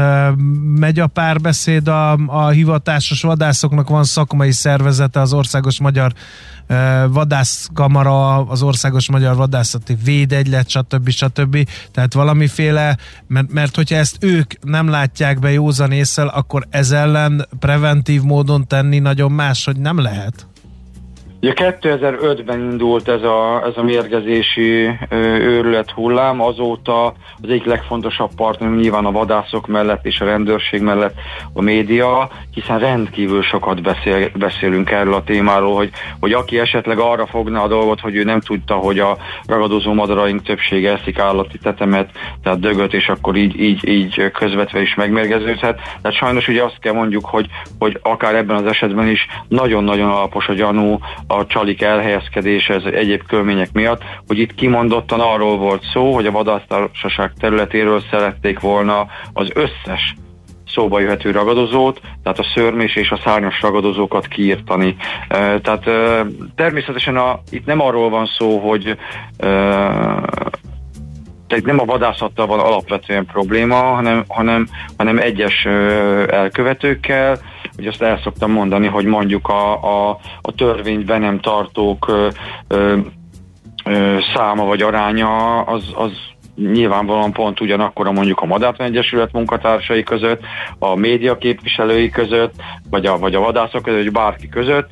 Megy 0.80 1.00
a 1.00 1.08
párbeszéd 1.08 1.88
a, 1.88 2.18
a 2.28 2.48
hivatásos 2.48 3.22
vadászoknak, 3.22 3.90
van 3.90 4.04
szakmai 4.04 4.52
szervezete 4.52 5.20
az 5.20 5.34
Országos 5.34 5.80
Magyar 5.80 6.12
vadászkamara, 7.08 8.36
az 8.36 8.62
Országos 8.62 9.10
Magyar 9.10 9.36
Vadászati 9.36 9.98
Védegylet, 10.04 10.70
stb. 10.70 11.10
stb. 11.10 11.68
Tehát 11.92 12.14
valamiféle, 12.14 12.98
mert, 13.28 13.54
mert 13.54 13.76
hogyha 13.76 13.96
ezt 13.96 14.18
ők 14.20 14.52
nem 14.62 14.90
látják 14.90 15.40
be 15.40 15.52
józan 15.52 15.92
észre, 15.92 16.24
akkor 16.24 16.66
ez 16.70 16.92
ellen 16.92 17.48
preventív 17.60 18.22
módon 18.22 18.68
tenni 18.68 19.00
nagyon 19.00 19.32
más, 19.32 19.66
hogy 19.66 19.78
nem 19.78 19.97
lehet? 20.02 20.46
Ugye 21.48 21.76
2005-ben 21.82 22.60
indult 22.60 23.08
ez 23.08 23.24
a, 23.24 23.64
ez 23.66 23.78
a 23.78 23.84
mérgezési 23.84 24.90
őrület 25.10 25.92
hullám, 25.92 26.42
azóta 26.42 27.06
az 27.42 27.50
egyik 27.50 27.66
legfontosabb 27.66 28.30
partner 28.36 28.70
nyilván 28.70 29.06
a 29.06 29.12
vadászok 29.12 29.68
mellett 29.68 30.06
és 30.06 30.20
a 30.20 30.26
rendőrség 30.26 30.82
mellett 30.82 31.14
a 31.54 31.62
média, 31.62 32.30
hiszen 32.52 32.80
rendkívül 32.80 33.42
sokat 33.42 33.82
beszél, 33.82 34.30
beszélünk 34.36 34.92
erről 34.92 35.14
a 35.14 35.24
témáról, 35.24 35.76
hogy, 35.76 35.92
hogy 36.20 36.34
aki 36.34 36.60
esetleg 36.60 37.00
arra 37.00 37.26
fogna 37.26 37.62
a 37.62 37.68
dolgot, 37.68 38.00
hogy 38.00 38.16
ő 38.16 38.24
nem 38.24 38.40
tudta, 38.40 38.76
hogy 38.76 39.00
a 39.00 39.18
ragadozó 39.46 39.94
madaraink 39.94 40.44
többsége 40.44 40.92
eszik 40.92 41.20
állati 41.20 41.58
tetemet, 41.58 42.10
tehát 42.44 42.60
dögöt, 42.60 42.94
és 42.94 43.08
akkor 43.08 43.36
így, 43.36 43.60
így, 43.60 43.88
így 43.88 44.32
közvetve 44.32 44.82
is 44.82 44.96
megmérgeződhet. 44.96 45.80
Tehát 46.02 46.18
sajnos 46.18 46.48
ugye 46.48 46.64
azt 46.64 46.80
kell 46.80 46.94
mondjuk, 46.94 47.26
hogy, 47.26 47.48
hogy 47.80 48.00
akár 48.02 48.36
ebben 48.36 48.56
az 48.56 48.66
esetben 48.66 49.08
is 49.08 49.28
nagyon-nagyon 49.48 50.10
alapos 50.10 50.48
a 50.48 50.54
gyanú 50.54 51.00
a 51.28 51.37
csalik 51.46 51.82
elhelyezkedése 51.82 52.74
ez 52.74 52.84
egyéb 52.84 53.24
körmények 53.28 53.72
miatt, 53.72 54.04
hogy 54.28 54.40
itt 54.40 54.56
kimondottan 54.56 55.20
arról 55.20 55.58
volt 55.58 55.84
szó, 55.94 56.14
hogy 56.14 56.26
a 56.26 56.32
vadásztársaság 56.32 57.32
területéről 57.40 58.04
szerették 58.12 58.60
volna 58.60 59.08
az 59.34 59.52
összes 59.54 60.16
szóba 60.68 61.00
jöhető 61.00 61.32
ragadozót, 61.32 62.02
tehát 62.24 62.40
a 62.40 62.52
szörmés 62.56 62.96
és 62.96 63.10
a 63.10 63.20
szárnyas 63.24 63.62
ragadozókat 63.62 64.28
kiírtani. 64.28 64.96
Tehát 65.62 65.84
természetesen 66.56 67.18
a, 67.18 67.40
itt 67.50 67.66
nem 67.66 67.82
arról 67.82 68.10
van 68.10 68.26
szó, 68.38 68.60
hogy 68.60 68.98
tehát 71.48 71.66
nem 71.66 71.80
a 71.80 71.86
vadászattal 71.86 72.48
van 72.48 72.60
alapvetően 72.60 73.26
probléma, 73.26 73.76
hanem, 73.76 74.24
hanem, 74.28 74.68
hanem 74.98 75.18
egyes 75.18 75.66
elkövetőkkel, 76.28 77.40
hogy 77.78 77.88
azt 77.88 78.02
el 78.02 78.20
szoktam 78.24 78.52
mondani, 78.52 78.88
hogy 78.88 79.06
mondjuk 79.06 79.48
a, 79.48 79.84
a, 79.84 80.20
a 80.42 80.52
törvényben 80.52 81.22
nem 81.22 81.40
tartók 81.40 82.08
ö, 82.08 82.28
ö, 82.68 82.98
száma 84.36 84.66
vagy 84.66 84.82
aránya 84.82 85.62
az, 85.62 85.84
az 85.96 86.12
nyilvánvalóan 86.58 87.32
pont 87.32 87.62
ugyanakkor 87.62 88.12
mondjuk 88.12 88.42
a 88.42 88.46
Madártan 88.46 88.86
Egyesület 88.86 89.32
munkatársai 89.32 90.04
között, 90.04 90.42
a 90.80 90.96
média 90.96 91.38
képviselői 91.38 92.10
között, 92.10 92.54
vagy 92.90 93.06
a, 93.06 93.18
vagy 93.18 93.36
a 93.36 93.40
vadászok 93.40 93.84
között, 93.84 94.04
vagy 94.04 94.12
bárki 94.12 94.50
között. 94.50 94.90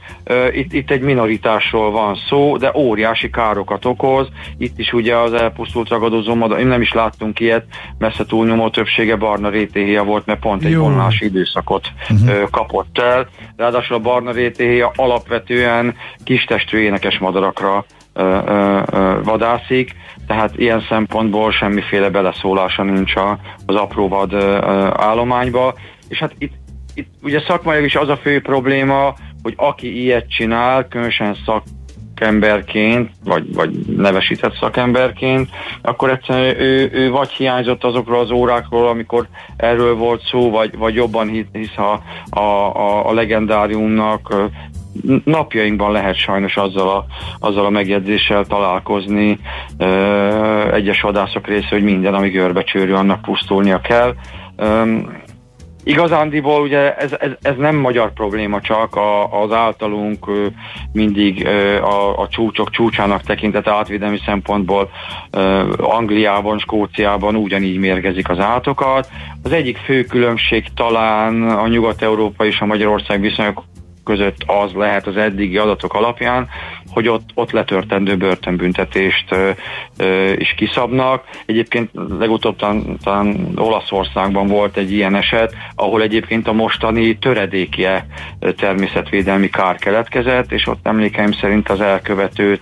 Itt, 0.51 0.73
itt 0.73 0.91
egy 0.91 1.01
minoritásról 1.01 1.91
van 1.91 2.15
szó, 2.29 2.57
de 2.57 2.71
óriási 2.75 3.29
károkat 3.29 3.85
okoz. 3.85 4.27
Itt 4.57 4.79
is 4.79 4.93
ugye 4.93 5.15
az 5.15 5.33
elpusztult 5.33 5.89
ragadozó 5.89 6.35
madár, 6.35 6.63
nem 6.63 6.81
is 6.81 6.93
láttunk 6.93 7.39
ilyet, 7.39 7.65
messze 7.97 8.25
túlnyomó 8.25 8.69
többsége 8.69 9.15
barna 9.15 9.49
rétéhéja 9.49 10.03
volt, 10.03 10.25
mert 10.25 10.39
pont 10.39 10.63
egy 10.63 10.71
Jó. 10.71 10.91
időszakot 11.19 11.87
uh-huh. 12.09 12.49
kapott 12.49 12.97
el. 12.97 13.27
Ráadásul 13.55 13.95
a 13.95 13.99
barna 13.99 14.31
rétéhéja 14.31 14.91
alapvetően 14.95 15.95
kistestű 16.23 16.77
énekes 16.77 17.17
madarakra 17.17 17.85
vadászik, 19.23 19.95
tehát 20.27 20.57
ilyen 20.57 20.85
szempontból 20.89 21.51
semmiféle 21.51 22.09
beleszólása 22.09 22.83
nincs 22.83 23.13
az 23.65 23.75
apróvad 23.75 24.33
állományba, 24.93 25.73
és 26.07 26.19
hát 26.19 26.35
itt, 26.37 26.53
itt 26.93 27.09
ugye 27.23 27.41
szakmai 27.47 27.83
is 27.83 27.95
az 27.95 28.09
a 28.09 28.17
fő 28.17 28.41
probléma, 28.41 29.13
hogy 29.43 29.53
aki 29.57 30.01
ilyet 30.01 30.29
csinál, 30.29 30.87
különösen 30.87 31.37
szak 31.45 31.63
szakemberként, 32.15 33.11
vagy, 33.23 33.53
vagy 33.53 33.71
nevesített 33.97 34.57
szakemberként, 34.59 35.49
akkor 35.81 36.09
egyszerűen 36.09 36.59
ő, 36.59 36.89
ő 36.93 37.11
vagy 37.11 37.29
hiányzott 37.29 37.83
azokról 37.83 38.19
az 38.19 38.31
órákról, 38.31 38.87
amikor 38.87 39.27
erről 39.57 39.95
volt 39.95 40.21
szó, 40.25 40.49
vagy, 40.49 40.77
vagy 40.77 40.93
jobban 40.93 41.47
hisz 41.51 41.77
a, 41.77 42.01
a, 42.39 43.09
a 43.09 43.13
legendáriumnak 43.13 44.35
napjainkban 45.23 45.91
lehet 45.91 46.15
sajnos 46.15 46.57
azzal 46.57 46.89
a, 46.89 47.05
azzal 47.39 47.65
a 47.65 47.69
megjegyzéssel 47.69 48.45
találkozni 48.45 49.39
ö, 49.77 50.73
egyes 50.73 51.01
vadászok 51.01 51.47
része, 51.47 51.67
hogy 51.69 51.83
minden, 51.83 52.13
ami 52.13 52.29
görbe 52.29 52.63
csőrű, 52.63 52.93
annak 52.93 53.21
pusztulnia 53.21 53.81
kell. 53.81 54.13
Ö, 54.55 54.97
Igazándiból 55.87 56.61
ugye 56.61 56.95
ez, 56.95 57.13
ez, 57.19 57.31
ez 57.41 57.55
nem 57.57 57.75
magyar 57.75 58.13
probléma 58.13 58.61
csak, 58.61 58.95
a, 58.95 59.41
az 59.41 59.51
általunk 59.51 60.25
mindig 60.91 61.47
a, 61.81 62.19
a 62.19 62.27
csúcsok 62.27 62.69
csúcsának 62.69 63.21
tekintett 63.21 63.67
átvédelmi 63.67 64.19
szempontból 64.25 64.89
Angliában, 65.77 66.59
Skóciában 66.59 67.35
ugyanígy 67.35 67.77
mérgezik 67.77 68.29
az 68.29 68.39
állatokat. 68.39 69.09
Az 69.43 69.51
egyik 69.51 69.77
fő 69.77 70.03
különbség 70.03 70.65
talán 70.75 71.49
a 71.49 71.67
nyugat-európa 71.67 72.45
és 72.45 72.59
a 72.59 72.65
Magyarország 72.65 73.21
viszonyok 73.21 73.63
között 74.05 74.43
az 74.45 74.71
lehet 74.73 75.07
az 75.07 75.17
eddigi 75.17 75.57
adatok 75.57 75.93
alapján, 75.93 76.47
hogy 76.89 77.07
ott, 77.07 77.29
ott 77.33 77.51
letörtendő 77.51 78.17
börtönbüntetést 78.17 79.31
ö, 79.31 79.49
ö, 79.97 80.33
is 80.37 80.53
kiszabnak. 80.57 81.23
Egyébként 81.45 81.89
legutóbb 82.19 82.55
talán, 82.55 82.97
talán 83.03 83.51
Olaszországban 83.55 84.47
volt 84.47 84.77
egy 84.77 84.91
ilyen 84.91 85.15
eset, 85.15 85.55
ahol 85.75 86.01
egyébként 86.01 86.47
a 86.47 86.53
mostani 86.53 87.17
töredékje 87.17 88.05
természetvédelmi 88.39 89.49
kár 89.49 89.75
keletkezett, 89.75 90.51
és 90.51 90.67
ott 90.67 90.87
emlékeim 90.87 91.31
szerint 91.31 91.69
az 91.69 91.81
elkövetőt 91.81 92.61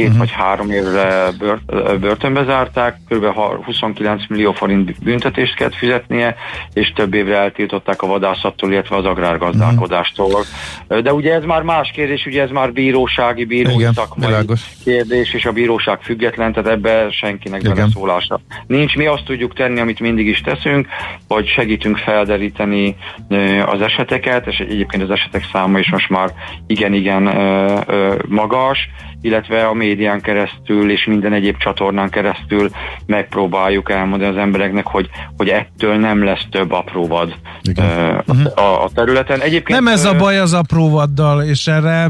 két 0.00 0.08
uh-huh. 0.08 0.18
vagy 0.18 0.30
három 0.30 0.70
évre 0.70 1.30
bört, 1.38 2.00
börtönbe 2.00 2.44
zárták, 2.44 2.96
kb. 3.08 3.24
29 3.64 4.28
millió 4.28 4.52
forint 4.52 5.02
büntetést 5.02 5.54
kellett 5.54 5.74
fizetnie, 5.74 6.36
és 6.72 6.92
több 6.92 7.14
évre 7.14 7.36
eltiltották 7.36 8.02
a 8.02 8.06
vadászattól, 8.06 8.72
illetve 8.72 8.96
az 8.96 9.04
agrárgazdálkodástól. 9.04 10.26
Uh-huh. 10.88 10.98
De 10.98 11.12
ugye 11.12 11.34
ez 11.34 11.44
már 11.44 11.62
más 11.62 11.90
kérdés, 11.90 12.26
ugye 12.26 12.42
ez 12.42 12.50
már 12.50 12.72
bírósági, 12.72 13.44
bírói 13.44 13.74
Igen, 13.74 13.92
szakmai 13.92 14.26
világos. 14.26 14.60
kérdés, 14.84 15.34
és 15.34 15.44
a 15.44 15.52
bíróság 15.52 16.00
független, 16.02 16.52
tehát 16.52 16.70
ebbe 16.70 17.10
senkinek 17.10 17.60
Igen. 17.60 17.74
beleszólása. 17.74 18.40
Nincs, 18.66 18.96
mi 18.96 19.06
azt 19.06 19.24
tudjuk 19.24 19.54
tenni, 19.54 19.80
amit 19.80 20.00
mindig 20.00 20.26
is 20.26 20.40
teszünk, 20.40 20.86
hogy 21.28 21.46
segítünk 21.46 21.96
felderíteni 21.96 22.96
az 23.66 23.80
eseteket, 23.80 24.46
és 24.46 24.58
egyébként 24.58 25.02
az 25.02 25.10
esetek 25.10 25.48
száma 25.52 25.78
is 25.78 25.90
most 25.90 26.08
már 26.08 26.32
igen-igen 26.66 27.22
magas, 28.28 28.88
illetve 29.20 29.66
a 29.66 29.72
médián 29.72 30.20
keresztül 30.20 30.90
és 30.90 31.04
minden 31.04 31.32
egyéb 31.32 31.56
csatornán 31.56 32.10
keresztül 32.10 32.70
megpróbáljuk 33.06 33.90
elmondani 33.90 34.30
az 34.30 34.36
embereknek, 34.36 34.86
hogy, 34.86 35.08
hogy 35.36 35.48
ettől 35.48 35.96
nem 35.96 36.24
lesz 36.24 36.46
több 36.50 36.72
apróvad 36.72 37.34
uh, 37.78 38.58
a, 38.58 38.84
a 38.84 38.90
területen. 38.94 39.40
Egyébként, 39.40 39.78
nem 39.80 39.92
ez 39.92 40.04
a 40.04 40.16
baj 40.16 40.38
az 40.38 40.52
apróvaddal, 40.52 41.42
és 41.42 41.66
erre 41.66 42.08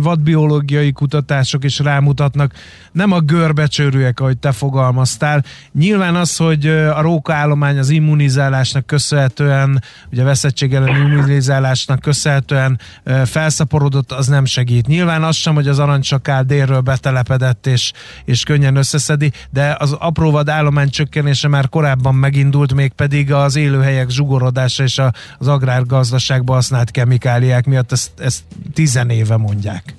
vadbiológiai 0.00 0.92
kutatások 0.92 1.64
is 1.64 1.78
rámutatnak, 1.78 2.52
nem 2.98 3.12
a 3.12 3.20
görbecsőrűek, 3.20 4.20
ahogy 4.20 4.38
te 4.38 4.52
fogalmaztál. 4.52 5.44
Nyilván 5.72 6.16
az, 6.16 6.36
hogy 6.36 6.66
a 6.66 7.00
rókaállomány 7.00 7.78
az 7.78 7.90
immunizálásnak 7.90 8.86
köszönhetően, 8.86 9.82
ugye 10.12 10.22
a 10.22 10.24
veszettség 10.24 10.74
ellen 10.74 10.96
immunizálásnak 10.96 12.00
köszönhetően 12.00 12.80
felszaporodott, 13.24 14.12
az 14.12 14.26
nem 14.26 14.44
segít. 14.44 14.86
Nyilván 14.86 15.24
az 15.24 15.36
sem, 15.36 15.54
hogy 15.54 15.68
az 15.68 15.80
áll, 16.22 16.42
délről 16.42 16.80
betelepedett 16.80 17.66
és, 17.66 17.92
és 18.24 18.42
könnyen 18.42 18.76
összeszedi, 18.76 19.32
de 19.50 19.76
az 19.78 19.92
apróvad 19.92 20.48
állomány 20.48 20.90
csökkenése 20.90 21.48
már 21.48 21.68
korábban 21.68 22.14
megindult, 22.14 22.74
mégpedig 22.74 23.32
az 23.32 23.56
élőhelyek 23.56 24.10
zsugorodása 24.10 24.82
és 24.82 25.00
az 25.38 25.48
agrárgazdaságban 25.48 26.54
használt 26.56 26.90
kemikáliák 26.90 27.66
miatt 27.66 27.92
ezt, 27.92 28.10
ezt 28.20 28.42
tizen 28.72 29.10
éve 29.10 29.36
mondják. 29.36 29.94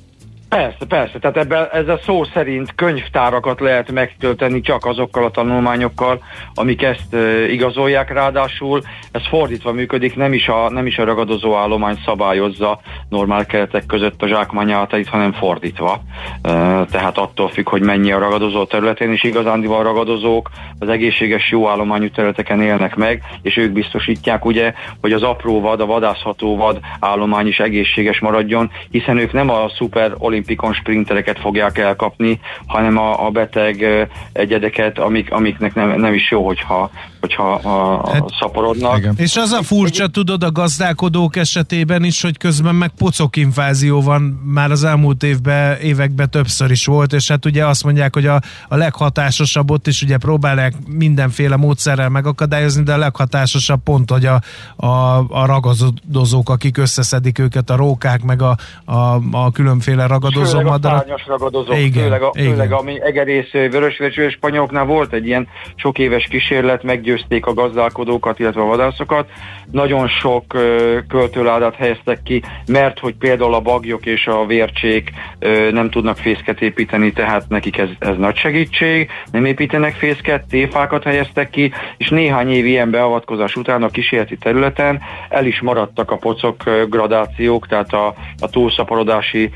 Persze, 0.49 0.85
persze. 0.87 1.19
Tehát 1.19 1.37
ebben 1.37 1.89
a 1.89 1.99
szó 2.05 2.23
szerint 2.23 2.75
könyvtárakat 2.75 3.59
lehet 3.59 3.91
megtölteni 3.91 4.61
csak 4.61 4.85
azokkal 4.85 5.23
a 5.23 5.31
tanulmányokkal, 5.31 6.23
amik 6.53 6.81
ezt 6.81 7.13
e, 7.13 7.51
igazolják. 7.51 8.13
Ráadásul 8.13 8.81
ez 9.11 9.27
fordítva 9.27 9.71
működik, 9.71 10.15
nem 10.15 10.33
is, 10.33 10.47
a, 10.47 10.69
nem 10.69 10.85
is 10.85 10.97
a 10.97 11.03
ragadozó 11.03 11.55
állomány 11.55 11.99
szabályozza 12.05 12.79
normál 13.09 13.45
keretek 13.45 13.85
között 13.85 14.21
a 14.21 14.27
zsákmányátait, 14.27 15.07
hanem 15.07 15.33
fordítva. 15.33 16.01
E, 16.41 16.49
tehát 16.85 17.17
attól 17.17 17.49
függ, 17.49 17.69
hogy 17.69 17.81
mennyi 17.81 18.11
a 18.11 18.19
ragadozó 18.19 18.65
területén, 18.65 19.11
és 19.11 19.23
igazándival 19.23 19.83
ragadozók 19.83 20.49
az 20.79 20.89
egészséges 20.89 21.51
jó 21.51 21.67
állományú 21.67 22.09
területeken 22.09 22.61
élnek 22.61 22.95
meg, 22.95 23.23
és 23.41 23.57
ők 23.57 23.71
biztosítják 23.71 24.45
ugye, 24.45 24.73
hogy 25.01 25.11
az 25.11 25.23
apró 25.23 25.61
vad, 25.61 25.81
a 25.81 25.85
vadászható 25.85 26.55
vad 26.55 26.79
állomány 26.99 27.47
is 27.47 27.59
egészséges 27.59 28.19
maradjon, 28.19 28.71
hiszen 28.91 29.17
ők 29.17 29.33
nem 29.33 29.49
a 29.49 29.69
szuper 29.77 30.13
olimpikon 30.39 30.73
sprintereket 30.73 31.39
fogják 31.39 31.77
elkapni, 31.77 32.39
hanem 32.65 32.97
a, 32.97 33.25
a 33.25 33.29
beteg 33.29 33.85
egyedeket, 34.31 34.99
amik, 34.99 35.31
amiknek 35.31 35.73
nem, 35.73 35.99
nem 35.99 36.13
is 36.13 36.31
jó, 36.31 36.45
hogyha, 36.45 36.91
hogyha 37.19 37.53
a, 37.53 38.03
a 38.03 38.11
hát, 38.11 38.23
szaporodnak. 38.39 38.97
Igen. 38.97 39.13
És 39.17 39.35
az 39.35 39.51
a 39.51 39.63
furcsa, 39.63 40.07
tudod, 40.07 40.43
a 40.43 40.51
gazdálkodók 40.51 41.35
esetében 41.35 42.03
is, 42.03 42.21
hogy 42.21 42.37
közben 42.37 42.75
meg 42.75 42.89
pocokinfázió 42.97 44.01
van, 44.01 44.21
már 44.43 44.71
az 44.71 44.83
elmúlt 44.83 45.23
évben, 45.23 45.77
években 45.77 46.29
többször 46.29 46.71
is 46.71 46.85
volt, 46.85 47.13
és 47.13 47.27
hát 47.27 47.45
ugye 47.45 47.65
azt 47.65 47.83
mondják, 47.83 48.13
hogy 48.13 48.25
a, 48.25 48.41
a 48.67 48.75
leghatásosabb 48.75 49.71
ott 49.71 49.87
is 49.87 50.01
ugye 50.01 50.17
próbálják 50.17 50.73
mindenféle 50.87 51.55
módszerrel 51.55 52.09
megakadályozni, 52.09 52.83
de 52.83 52.93
a 52.93 52.97
leghatásosabb 52.97 53.83
pont, 53.83 54.11
hogy 54.11 54.25
a, 54.25 54.41
a, 54.75 55.17
a 55.29 55.45
ragadozók, 55.45 56.49
akik 56.49 56.77
összeszedik 56.77 57.39
őket, 57.39 57.69
a 57.69 57.75
rókák, 57.75 58.23
meg 58.23 58.41
a, 58.41 58.57
a, 58.85 59.19
a 59.31 59.51
különféle 59.51 60.07
ragadozók, 60.07 60.28
ragadozó 60.29 60.57
főleg 60.57 60.71
madarak. 60.71 61.07
A 61.09 61.21
ragadozók, 61.27 61.77
igen, 61.77 62.03
főleg, 62.03 62.21
a, 62.21 62.31
igen. 62.33 62.51
főleg 62.51 62.71
ami 62.71 63.01
egerész 63.01 63.51
vörösvecső 63.51 64.29
spanyoloknál 64.29 64.85
volt 64.85 65.13
egy 65.13 65.25
ilyen 65.25 65.47
sok 65.75 65.99
éves 65.99 66.27
kísérlet, 66.29 66.83
meggyőzték 66.83 67.45
a 67.45 67.53
gazdálkodókat, 67.53 68.39
illetve 68.39 68.61
a 68.61 68.65
vadászokat. 68.65 69.29
Nagyon 69.71 70.07
sok 70.07 70.53
uh, 70.53 70.61
költőládát 71.07 71.75
helyeztek 71.75 72.23
ki, 72.23 72.43
mert 72.67 72.99
hogy 72.99 73.15
például 73.15 73.53
a 73.53 73.59
bagyok 73.59 74.05
és 74.05 74.27
a 74.27 74.45
vércsék 74.45 75.11
uh, 75.41 75.71
nem 75.71 75.89
tudnak 75.89 76.17
fészket 76.17 76.61
építeni, 76.61 77.11
tehát 77.11 77.49
nekik 77.49 77.77
ez, 77.77 77.89
ez 77.99 78.17
nagy 78.17 78.35
segítség. 78.35 79.09
Nem 79.31 79.45
építenek 79.45 79.95
fészket, 79.95 80.47
téfákat 80.49 81.03
helyeztek 81.03 81.49
ki, 81.49 81.71
és 81.97 82.09
néhány 82.09 82.49
év 82.51 82.65
ilyen 82.65 82.91
beavatkozás 82.91 83.55
után 83.55 83.83
a 83.83 83.89
kísérleti 83.89 84.37
területen 84.37 85.01
el 85.29 85.45
is 85.45 85.61
maradtak 85.61 86.11
a 86.11 86.15
pocok 86.17 86.63
gradációk, 86.89 87.67
tehát 87.67 87.93
a, 87.93 88.15
a 88.39 88.49
túlszaporodási 88.49 89.49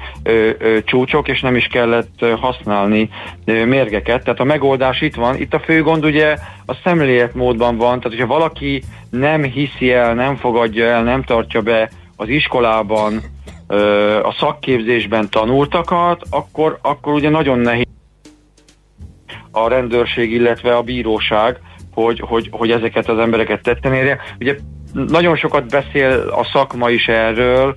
csúcsok, 0.85 1.27
és 1.27 1.41
nem 1.41 1.55
is 1.55 1.67
kellett 1.67 2.25
használni 2.39 3.09
mérgeket. 3.45 4.23
Tehát 4.23 4.39
a 4.39 4.43
megoldás 4.43 5.01
itt 5.01 5.15
van. 5.15 5.35
Itt 5.35 5.53
a 5.53 5.59
fő 5.59 5.81
gond 5.81 6.05
ugye 6.05 6.37
a 6.65 6.73
szemléletmódban 6.83 7.77
van, 7.77 7.99
tehát 7.99 8.17
hogyha 8.17 8.33
valaki 8.33 8.83
nem 9.09 9.43
hiszi 9.43 9.91
el, 9.91 10.13
nem 10.13 10.35
fogadja 10.35 10.85
el, 10.85 11.03
nem 11.03 11.23
tartja 11.23 11.61
be 11.61 11.89
az 12.15 12.29
iskolában 12.29 13.21
a 14.23 14.35
szakképzésben 14.39 15.29
tanultakat, 15.29 16.21
akkor, 16.29 16.79
akkor 16.81 17.13
ugye 17.13 17.29
nagyon 17.29 17.59
nehéz 17.59 17.87
a 19.51 19.67
rendőrség, 19.67 20.31
illetve 20.31 20.75
a 20.75 20.81
bíróság, 20.81 21.59
hogy, 21.93 22.19
hogy, 22.19 22.49
hogy 22.51 22.71
ezeket 22.71 23.09
az 23.09 23.19
embereket 23.19 23.61
tetten 23.61 23.93
érje. 23.93 24.19
Ugye 24.39 24.55
nagyon 24.93 25.35
sokat 25.35 25.69
beszél 25.69 26.33
a 26.35 26.43
szakma 26.53 26.89
is 26.89 27.07
erről, 27.07 27.75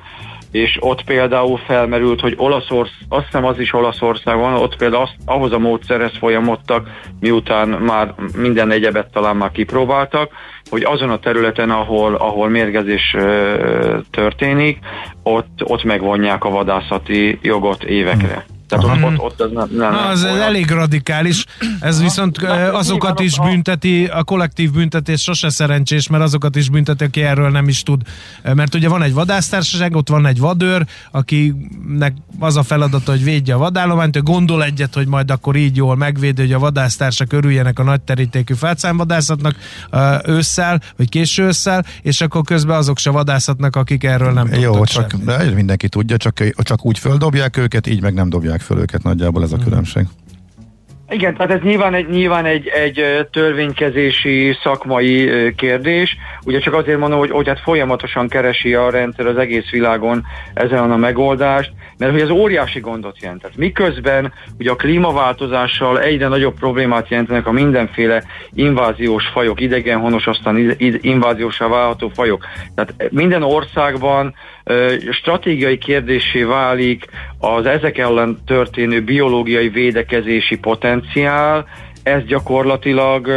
és 0.50 0.76
ott 0.80 1.04
például 1.04 1.58
felmerült, 1.58 2.20
hogy 2.20 2.34
Olaszorsz, 2.36 2.98
azt 3.08 3.24
hiszem 3.24 3.44
az 3.44 3.58
is 3.58 3.72
Olaszországon, 3.72 4.54
ott 4.54 4.76
például 4.76 5.02
azt, 5.02 5.14
ahhoz 5.24 5.52
a 5.52 5.58
módszerhez 5.58 6.16
folyamodtak, 6.18 6.88
miután 7.20 7.68
már 7.68 8.14
minden 8.36 8.70
egyebet 8.70 9.10
talán 9.12 9.36
már 9.36 9.50
kipróbáltak, 9.50 10.30
hogy 10.70 10.82
azon 10.84 11.10
a 11.10 11.18
területen, 11.18 11.70
ahol, 11.70 12.14
ahol 12.14 12.48
mérgezés 12.48 13.14
ö, 13.18 13.98
történik, 14.10 14.78
ott, 15.22 15.62
ott 15.64 15.84
megvonják 15.84 16.44
a 16.44 16.50
vadászati 16.50 17.38
jogot 17.42 17.84
évekre. 17.84 18.44
Tehát 18.68 18.84
ott, 18.84 19.02
ott, 19.02 19.18
ott 19.18 19.40
az 19.40 19.50
nem, 19.52 19.68
nem 19.76 19.92
Na, 19.92 20.06
az 20.06 20.24
olyan. 20.24 20.40
elég 20.40 20.70
radikális. 20.70 21.44
Ez 21.80 22.02
viszont 22.02 22.40
Na, 22.40 22.72
azokat 22.72 23.20
is 23.20 23.38
bünteti, 23.40 24.04
a 24.04 24.24
kollektív 24.24 24.70
büntetés 24.70 25.22
sose 25.22 25.50
szerencsés, 25.50 26.08
mert 26.08 26.22
azokat 26.22 26.56
is 26.56 26.70
bünteti, 26.70 27.04
aki 27.04 27.22
erről 27.22 27.50
nem 27.50 27.68
is 27.68 27.82
tud. 27.82 28.02
Mert 28.54 28.74
ugye 28.74 28.88
van 28.88 29.02
egy 29.02 29.12
vadásztársaság, 29.12 29.96
ott 29.96 30.08
van 30.08 30.26
egy 30.26 30.38
vadőr, 30.38 30.86
akinek 31.10 32.12
az 32.38 32.56
a 32.56 32.62
feladata, 32.62 33.10
hogy 33.10 33.24
védje 33.24 33.54
a 33.54 33.58
vadállományt, 33.58 34.16
ő 34.16 34.20
gondol 34.20 34.64
egyet, 34.64 34.94
hogy 34.94 35.06
majd 35.06 35.30
akkor 35.30 35.56
így 35.56 35.76
jól 35.76 35.96
megvédő, 35.96 36.42
hogy 36.42 36.52
a 36.52 36.58
vadásztársak 36.58 37.32
örüljenek 37.32 37.78
a 37.78 37.82
nagy 37.82 38.00
terítékű 38.00 38.54
fácánvadászatnak 38.54 39.56
ősszel, 40.26 40.80
vagy 40.96 41.08
késő 41.08 41.44
ősszel, 41.44 41.84
és 42.02 42.20
akkor 42.20 42.42
közben 42.42 42.76
azok 42.76 42.98
se 42.98 43.10
vadászatnak, 43.10 43.76
akik 43.76 44.04
erről 44.04 44.32
nem 44.32 44.54
Jó, 44.54 44.84
csak 44.84 45.14
mindenki 45.54 45.88
tudja, 45.88 46.16
csak, 46.16 46.42
csak 46.56 46.84
úgy 46.84 46.98
földobják 46.98 47.56
őket, 47.56 47.86
így 47.86 48.02
meg 48.02 48.14
nem 48.14 48.28
dobják 48.28 48.55
hívják 48.56 48.60
föl 48.60 48.78
őket, 48.78 49.02
nagyjából 49.02 49.42
ez 49.42 49.52
a 49.52 49.56
mhm. 49.56 49.64
különbség. 49.64 50.04
Igen, 51.08 51.36
tehát 51.36 51.52
ez 51.52 51.60
nyilván 51.62 51.94
egy, 51.94 52.08
nyilván 52.08 52.44
egy, 52.44 52.66
egy 52.66 53.26
törvénykezési 53.30 54.56
szakmai 54.62 55.30
kérdés. 55.56 56.16
Ugye 56.46 56.58
csak 56.58 56.74
azért 56.74 56.98
mondom, 56.98 57.18
hogy, 57.18 57.30
hogy 57.30 57.48
hát 57.48 57.60
folyamatosan 57.60 58.28
keresi 58.28 58.74
a 58.74 58.90
rendszer 58.90 59.26
az 59.26 59.36
egész 59.36 59.70
világon 59.70 60.24
ezen 60.54 60.90
a 60.90 60.96
megoldást, 60.96 61.72
mert 61.98 62.12
hogy 62.12 62.20
ez 62.20 62.30
óriási 62.30 62.80
gondot 62.80 63.20
jelent. 63.20 63.40
Tehát 63.40 63.56
miközben 63.56 64.32
ugye 64.58 64.70
a 64.70 64.76
klímaváltozással 64.76 66.00
egyre 66.00 66.28
nagyobb 66.28 66.54
problémát 66.54 67.08
jelentenek 67.08 67.46
a 67.46 67.52
mindenféle 67.52 68.22
inváziós 68.54 69.26
fajok, 69.26 69.60
idegenhonos, 69.60 70.26
aztán 70.26 70.74
inváziósá 71.00 71.66
válható 71.66 72.08
fajok. 72.08 72.44
Tehát 72.74 73.10
minden 73.10 73.42
országban 73.42 74.34
stratégiai 75.10 75.78
kérdésé 75.78 76.42
válik 76.42 77.04
az 77.38 77.66
ezek 77.66 77.98
ellen 77.98 78.38
történő 78.46 79.02
biológiai 79.02 79.68
védekezési 79.68 80.58
potenciál, 80.58 81.66
ez 82.02 82.24
gyakorlatilag, 82.24 83.28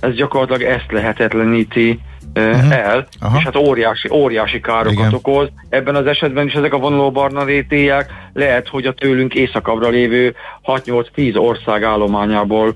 ez 0.00 0.14
gyakorlatilag 0.14 0.72
ezt 0.72 0.92
lehetetleníti 0.92 2.00
uh-huh. 2.34 2.72
el, 2.72 3.06
Aha. 3.20 3.38
és 3.38 3.44
hát 3.44 3.56
óriási, 3.56 4.08
óriási 4.12 4.60
károkat 4.60 4.92
Igen. 4.92 5.12
okoz. 5.12 5.48
Ebben 5.68 5.94
az 5.94 6.06
esetben 6.06 6.46
is 6.46 6.54
ezek 6.54 6.72
a 6.72 6.78
vonulóbarna 6.78 7.44
rétélyek 7.44 8.12
lehet, 8.38 8.68
hogy 8.68 8.86
a 8.86 8.92
tőlünk 8.92 9.34
északabbra 9.34 9.88
lévő 9.88 10.34
6-8-10 10.64 11.38
ország 11.38 11.82
állományából 11.82 12.74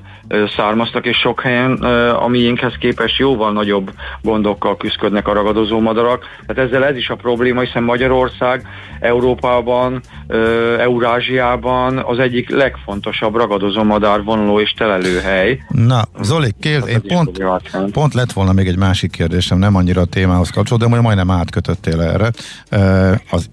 származtak, 0.57 1.07
és 1.07 1.16
sok 1.16 1.40
helyen 1.40 1.72
a 2.12 2.29
miénkhez 2.29 2.75
képest 2.79 3.18
jóval 3.18 3.53
nagyobb 3.53 3.90
gondokkal 4.22 4.77
küzdködnek 4.77 5.29
a 5.29 5.33
ragadozó 5.33 5.81
madarak. 5.81 6.25
Tehát 6.46 6.70
ezzel 6.70 6.85
ez 6.85 6.96
is 6.96 7.09
a 7.09 7.14
probléma, 7.14 7.61
hiszen 7.61 7.83
Magyarország 7.83 8.66
Európában, 9.01 10.01
Eurázsiában 10.79 11.98
az 11.98 12.18
egyik 12.18 12.51
legfontosabb 12.51 13.37
ragadozó 13.37 13.83
madár 13.83 14.22
vonuló 14.22 14.61
és 14.61 14.70
telelőhely. 14.70 15.62
Na, 15.68 16.03
Zoli, 16.20 16.53
kérd, 16.61 16.88
én 16.88 17.01
pont, 17.03 17.42
pont 17.92 18.14
lett 18.14 18.33
volna 18.33 18.53
még 18.53 18.66
egy 18.66 18.79
másik 18.79 19.11
kérdésem, 19.11 19.59
nem 19.59 19.77
annyira 19.77 20.01
a 20.01 20.05
témához 20.05 20.51
kapcsolódó, 20.51 20.94
de 20.94 21.01
majdnem 21.01 21.31
átkötöttél 21.31 22.01
erre. 22.01 22.31
Az, 23.31 23.51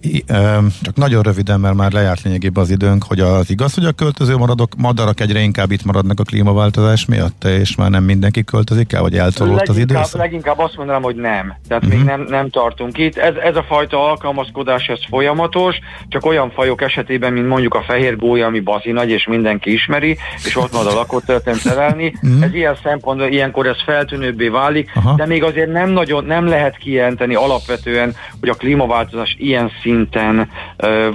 csak 0.81 0.95
nagyon 0.95 1.21
röviden, 1.21 1.59
mert 1.59 1.75
már 1.75 1.91
lejárt 1.99 2.21
lényegében 2.21 2.63
az 2.63 2.69
időnk, 2.69 3.03
hogy 3.03 3.19
az 3.19 3.49
igaz, 3.49 3.73
hogy 3.73 3.85
a 3.85 3.91
költöző 3.91 4.37
maradok, 4.37 4.75
madarak 4.77 5.19
egyre 5.19 5.39
inkább 5.39 5.71
itt 5.71 5.83
maradnak 5.83 6.19
a 6.19 6.23
klímaváltozás 6.23 7.05
miatt, 7.05 7.43
és 7.43 7.75
már 7.75 7.89
nem 7.89 8.03
mindenki 8.03 8.43
költözik 8.43 8.93
el, 8.93 9.01
vagy 9.01 9.17
eltolódott 9.17 9.67
az 9.67 9.77
időszak? 9.77 10.21
Leginkább 10.21 10.59
azt 10.59 10.77
mondanám, 10.77 11.01
hogy 11.01 11.15
nem. 11.15 11.55
Tehát 11.67 11.83
uh-huh. 11.83 11.99
még 11.99 12.07
nem, 12.07 12.25
nem 12.29 12.49
tartunk 12.49 12.97
itt. 12.97 13.17
Ez, 13.17 13.33
ez 13.35 13.55
a 13.55 13.63
fajta 13.63 14.09
alkalmazkodás, 14.09 14.87
ez 14.87 14.99
folyamatos, 15.09 15.75
csak 16.07 16.25
olyan 16.25 16.51
fajok 16.51 16.81
esetében, 16.81 17.33
mint 17.33 17.47
mondjuk 17.47 17.73
a 17.73 17.81
fehér 17.81 18.15
gólya, 18.15 18.45
ami 18.45 18.59
bazi 18.59 18.91
nagy, 18.91 19.09
és 19.09 19.27
mindenki 19.27 19.73
ismeri, 19.73 20.17
és 20.45 20.55
ott 20.55 20.71
van 20.71 20.87
a 20.87 20.93
lakótörtén 20.93 21.53
szerelni. 21.53 22.13
Uh-huh. 22.21 22.43
Ez 22.43 22.53
ilyen 22.53 22.77
szempontból, 22.83 23.27
ilyenkor 23.27 23.67
ez 23.67 23.83
feltűnőbbé 23.85 24.47
válik, 24.47 24.91
Aha. 24.95 25.15
de 25.15 25.25
még 25.25 25.43
azért 25.43 25.71
nem 25.71 25.89
nagyon, 25.89 26.25
nem 26.25 26.47
lehet 26.47 26.77
kijelenteni 26.77 27.35
alapvetően, 27.35 28.15
hogy 28.39 28.49
a 28.49 28.53
klímaváltozás 28.53 29.35
ilyen 29.39 29.71
szinten 29.81 30.49
ö, 30.77 31.11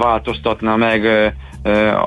változtatna 0.74 0.76
meg 0.76 1.32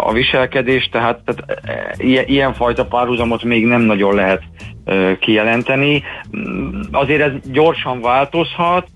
a 0.06 0.14
viselkedés, 0.14 0.90
tehát, 0.92 1.20
tehát 1.26 1.98
ilyen 2.30 2.54
fajta 2.54 2.86
párhuzamot 2.86 3.44
még 3.44 3.66
nem 3.66 3.82
nagyon 3.82 4.16
lehet 4.16 4.42
kijelenteni. 5.20 6.04
Mm, 6.38 6.82
azért 6.92 7.22
ez 7.22 7.32
gyorsan 7.52 8.02
változhat, 8.02 8.88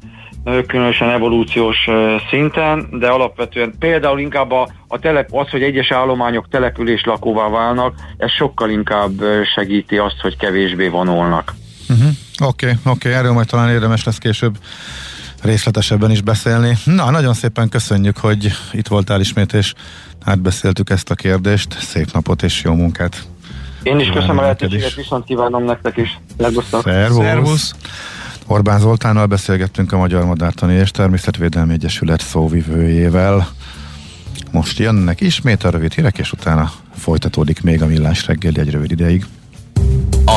különösen 0.67 1.09
evolúciós 1.09 1.87
szinten, 2.29 2.87
de 2.91 3.07
alapvetően 3.07 3.73
például 3.79 4.19
inkább 4.19 4.51
a, 4.51 4.69
a 4.87 4.99
telep, 4.99 5.33
az, 5.33 5.49
hogy 5.49 5.63
egyes 5.63 5.91
állományok 5.91 6.47
település 6.49 7.03
lakóvá 7.03 7.49
válnak, 7.49 7.93
ez 8.17 8.31
sokkal 8.31 8.69
inkább 8.69 9.11
segíti 9.55 9.97
azt, 9.97 10.19
hogy 10.21 10.37
kevésbé 10.37 10.87
vonulnak. 10.87 11.53
Uh-huh. 11.89 12.07
Oké, 12.49 12.65
okay, 12.65 12.77
oké, 12.85 13.07
okay. 13.07 13.19
erről 13.19 13.33
majd 13.33 13.47
talán 13.47 13.69
érdemes 13.69 14.03
lesz 14.03 14.17
később 14.17 14.57
részletesebben 15.41 16.11
is 16.11 16.21
beszélni. 16.21 16.77
Na, 16.83 17.09
nagyon 17.09 17.33
szépen 17.33 17.69
köszönjük, 17.69 18.17
hogy 18.17 18.51
itt 18.71 18.87
voltál 18.87 19.19
ismét, 19.19 19.53
és 19.53 19.73
átbeszéltük 20.23 20.89
ezt 20.89 21.09
a 21.09 21.15
kérdést. 21.15 21.77
Szép 21.79 22.11
napot 22.11 22.43
és 22.43 22.63
jó 22.63 22.73
munkát! 22.73 23.23
Én 23.83 23.99
is 23.99 24.09
köszönöm 24.09 24.37
a 24.37 24.41
lehetőséget, 24.41 24.93
viszont 24.93 25.25
kívánom 25.25 25.63
nektek 25.63 25.97
is. 25.97 26.19
Szervusz! 26.37 27.15
Szervusz! 27.15 27.73
Orbán 28.47 28.79
Zoltánnal 28.79 29.25
beszélgettünk 29.25 29.91
a 29.91 29.97
Magyar 29.97 30.25
Madártani 30.25 30.73
és 30.73 30.91
Természetvédelmi 30.91 31.73
Egyesület 31.73 32.21
szóvivőjével. 32.21 33.47
Most 34.51 34.79
jönnek 34.79 35.21
ismét 35.21 35.63
a 35.63 35.69
rövid 35.69 35.93
hírek, 35.93 36.17
és 36.17 36.31
utána 36.31 36.71
folytatódik 36.95 37.61
még 37.61 37.81
a 37.81 37.85
millás 37.85 38.25
reggeli 38.25 38.59
egy 38.59 38.71
rövid 38.71 38.91
ideig. 38.91 39.25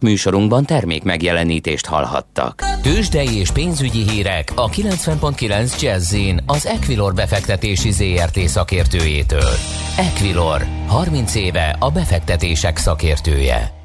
Műsorunkban 0.00 0.64
termék 0.64 1.02
megjelenítést 1.02 1.86
hallhattak. 1.86 2.64
Tőzsdei 2.82 3.38
és 3.38 3.50
pénzügyi 3.50 4.10
hírek 4.10 4.52
a 4.54 4.68
90.9 4.68 5.80
jazz 5.80 6.16
az 6.46 6.66
Equilor 6.66 7.14
befektetési 7.14 7.90
ZRT 7.90 8.38
szakértőjétől. 8.38 9.52
Equilor, 9.96 10.66
30 10.86 11.34
éve 11.34 11.76
a 11.78 11.90
befektetések 11.90 12.76
szakértője. 12.76 13.75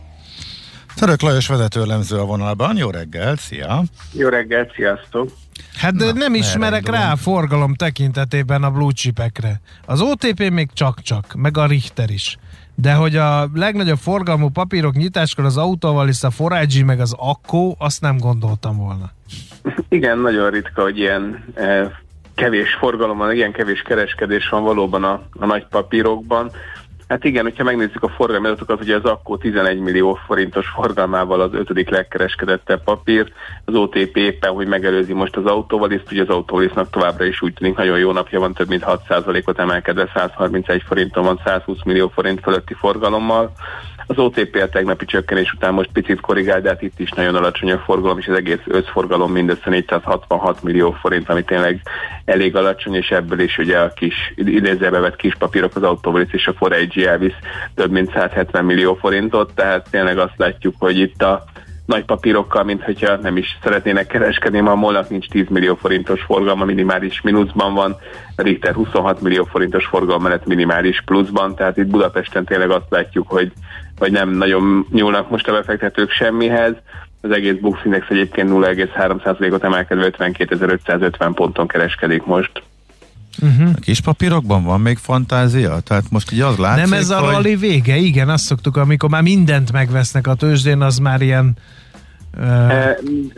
Török 0.95 1.21
Lajos 1.21 1.47
vezetőlemző 1.47 2.17
a 2.17 2.25
vonalban. 2.25 2.77
Jó 2.77 2.89
reggelt, 2.89 3.39
szia! 3.39 3.81
Jó 4.11 4.27
reggelt, 4.27 4.73
sziasztok! 4.75 5.29
Hát 5.77 5.93
Na, 5.93 6.11
nem 6.11 6.33
ismerek 6.33 6.89
rá 6.89 7.11
a 7.11 7.15
forgalom 7.15 7.73
tekintetében 7.73 8.63
a 8.63 8.71
blue 8.71 8.91
chipekre. 8.91 9.61
Az 9.85 10.01
OTP 10.01 10.49
még 10.49 10.69
csak-csak, 10.73 11.33
meg 11.35 11.57
a 11.57 11.65
Richter 11.65 12.09
is. 12.09 12.37
De 12.75 12.93
hogy 12.93 13.15
a 13.15 13.49
legnagyobb 13.53 13.97
forgalmú 13.97 14.49
papírok 14.49 14.93
nyitáskor 14.93 15.45
az 15.45 15.57
autóval 15.57 16.07
is 16.07 16.23
a 16.23 16.29
Forage 16.29 16.83
meg 16.83 16.99
az 16.99 17.15
Akko, 17.17 17.75
azt 17.77 18.01
nem 18.01 18.17
gondoltam 18.17 18.77
volna. 18.77 19.11
Igen, 19.89 20.17
nagyon 20.19 20.49
ritka, 20.49 20.81
hogy 20.81 20.97
ilyen 20.97 21.43
eh, 21.53 21.89
kevés 22.35 22.75
forgalom 22.79 23.17
van, 23.17 23.33
ilyen 23.33 23.51
kevés 23.51 23.81
kereskedés 23.81 24.49
van 24.49 24.63
valóban 24.63 25.03
a, 25.03 25.21
a 25.31 25.45
nagy 25.45 25.65
papírokban. 25.67 26.51
Hát 27.11 27.23
igen, 27.23 27.43
hogyha 27.43 27.63
megnézzük 27.63 28.03
a 28.03 28.09
forgalmi 28.09 28.47
adatokat, 28.47 28.81
ugye 28.81 28.95
az 28.95 29.05
akkor 29.05 29.37
11 29.37 29.79
millió 29.79 30.19
forintos 30.25 30.67
forgalmával 30.67 31.41
az 31.41 31.53
ötödik 31.53 31.89
legkereskedettebb 31.89 32.83
papír, 32.83 33.31
az 33.65 33.75
OTP 33.75 34.17
éppen, 34.17 34.53
hogy 34.53 34.67
megelőzi 34.67 35.13
most 35.13 35.35
az 35.35 35.45
autóvaliszt, 35.45 36.11
ugye 36.11 36.21
az 36.21 36.29
autóvalisznak 36.29 36.89
továbbra 36.89 37.25
is 37.25 37.41
úgy 37.41 37.53
tűnik 37.53 37.75
nagyon 37.75 37.97
jó 37.99 38.11
napja 38.11 38.39
van, 38.39 38.53
több 38.53 38.67
mint 38.67 38.83
6%-ot 38.87 39.59
emelkedve, 39.59 40.11
131 40.13 40.83
forinton 40.87 41.23
van 41.23 41.41
120 41.45 41.83
millió 41.83 42.07
forint 42.07 42.39
fölötti 42.39 42.73
forgalommal. 42.73 43.51
Az 44.11 44.17
OTP 44.17 44.55
a 44.55 44.69
tegnapi 44.69 45.05
csökkenés 45.05 45.53
után 45.53 45.73
most 45.73 45.89
picit 45.93 46.19
korrigál, 46.19 46.61
de 46.61 46.69
hát 46.69 46.81
itt 46.81 46.99
is 46.99 47.11
nagyon 47.11 47.35
alacsony 47.35 47.71
a 47.71 47.77
forgalom, 47.77 48.17
és 48.17 48.27
az 48.27 48.35
egész 48.35 48.59
összforgalom 48.65 49.31
mindössze 49.31 49.69
466 49.69 50.63
millió 50.63 50.91
forint, 50.91 51.29
ami 51.29 51.43
tényleg 51.43 51.81
elég 52.25 52.55
alacsony, 52.55 52.95
és 52.95 53.11
ebből 53.11 53.39
is 53.39 53.57
ugye 53.57 53.77
a 53.77 53.93
kis 53.93 54.33
idézőbe 54.35 54.99
vett 54.99 55.15
kis 55.15 55.35
papírok 55.35 55.75
az 55.75 55.83
autóval 55.83 56.21
és 56.31 56.47
a 56.47 56.53
Forage 56.53 57.09
elvisz 57.09 57.35
több 57.75 57.91
mint 57.91 58.11
170 58.13 58.65
millió 58.65 58.93
forintot, 58.95 59.53
tehát 59.55 59.89
tényleg 59.89 60.17
azt 60.17 60.37
látjuk, 60.37 60.75
hogy 60.79 60.99
itt 60.99 61.21
a 61.21 61.43
nagy 61.91 62.05
papírokkal, 62.05 62.63
mint 62.63 62.83
hogyha 62.83 63.15
nem 63.15 63.37
is 63.37 63.57
szeretnének 63.63 64.07
kereskedni, 64.07 64.59
ma 64.59 64.71
a 64.71 64.75
molnak 64.75 65.09
nincs 65.09 65.27
10 65.27 65.45
millió 65.49 65.75
forintos 65.75 66.21
forgalma, 66.21 66.65
minimális 66.65 67.21
mínuszban 67.21 67.73
van, 67.73 67.95
a 68.35 68.41
Richter 68.41 68.73
26 68.73 69.21
millió 69.21 69.43
forintos 69.43 69.85
forgalma 69.85 70.23
mellett 70.23 70.45
minimális 70.45 71.01
pluszban, 71.05 71.55
tehát 71.55 71.77
itt 71.77 71.87
Budapesten 71.87 72.45
tényleg 72.45 72.69
azt 72.69 72.89
látjuk, 72.89 73.27
hogy, 73.27 73.51
hogy 73.97 74.11
nem 74.11 74.29
nagyon 74.29 74.87
nyúlnak 74.91 75.29
most 75.29 75.47
a 75.47 75.51
befektetők 75.51 76.11
semmihez, 76.11 76.73
az 77.21 77.31
egész 77.31 77.55
Bux 77.61 77.79
Index 77.85 78.05
egyébként 78.09 78.49
0,3%-ot 78.49 79.63
emelkedve 79.63 80.09
52.550 80.17 81.31
ponton 81.33 81.67
kereskedik 81.67 82.25
most. 82.25 82.63
Uh-huh. 83.41 83.69
A 83.75 83.79
kis 83.79 84.01
papírokban 84.01 84.63
van 84.63 84.81
még 84.81 84.97
fantázia? 84.97 85.79
Tehát 85.79 86.03
most 86.09 86.31
így 86.31 86.41
az 86.41 86.57
látszik, 86.57 86.89
Nem 86.89 86.99
ez 86.99 87.09
a 87.09 87.19
hogy... 87.19 87.33
rally 87.33 87.55
vége, 87.55 87.95
igen, 87.95 88.29
azt 88.29 88.43
szoktuk, 88.43 88.77
amikor 88.77 89.09
már 89.09 89.21
mindent 89.21 89.71
megvesznek 89.71 90.27
a 90.27 90.33
tőzsdén, 90.33 90.81
az 90.81 90.97
már 90.97 91.21
ilyen 91.21 91.57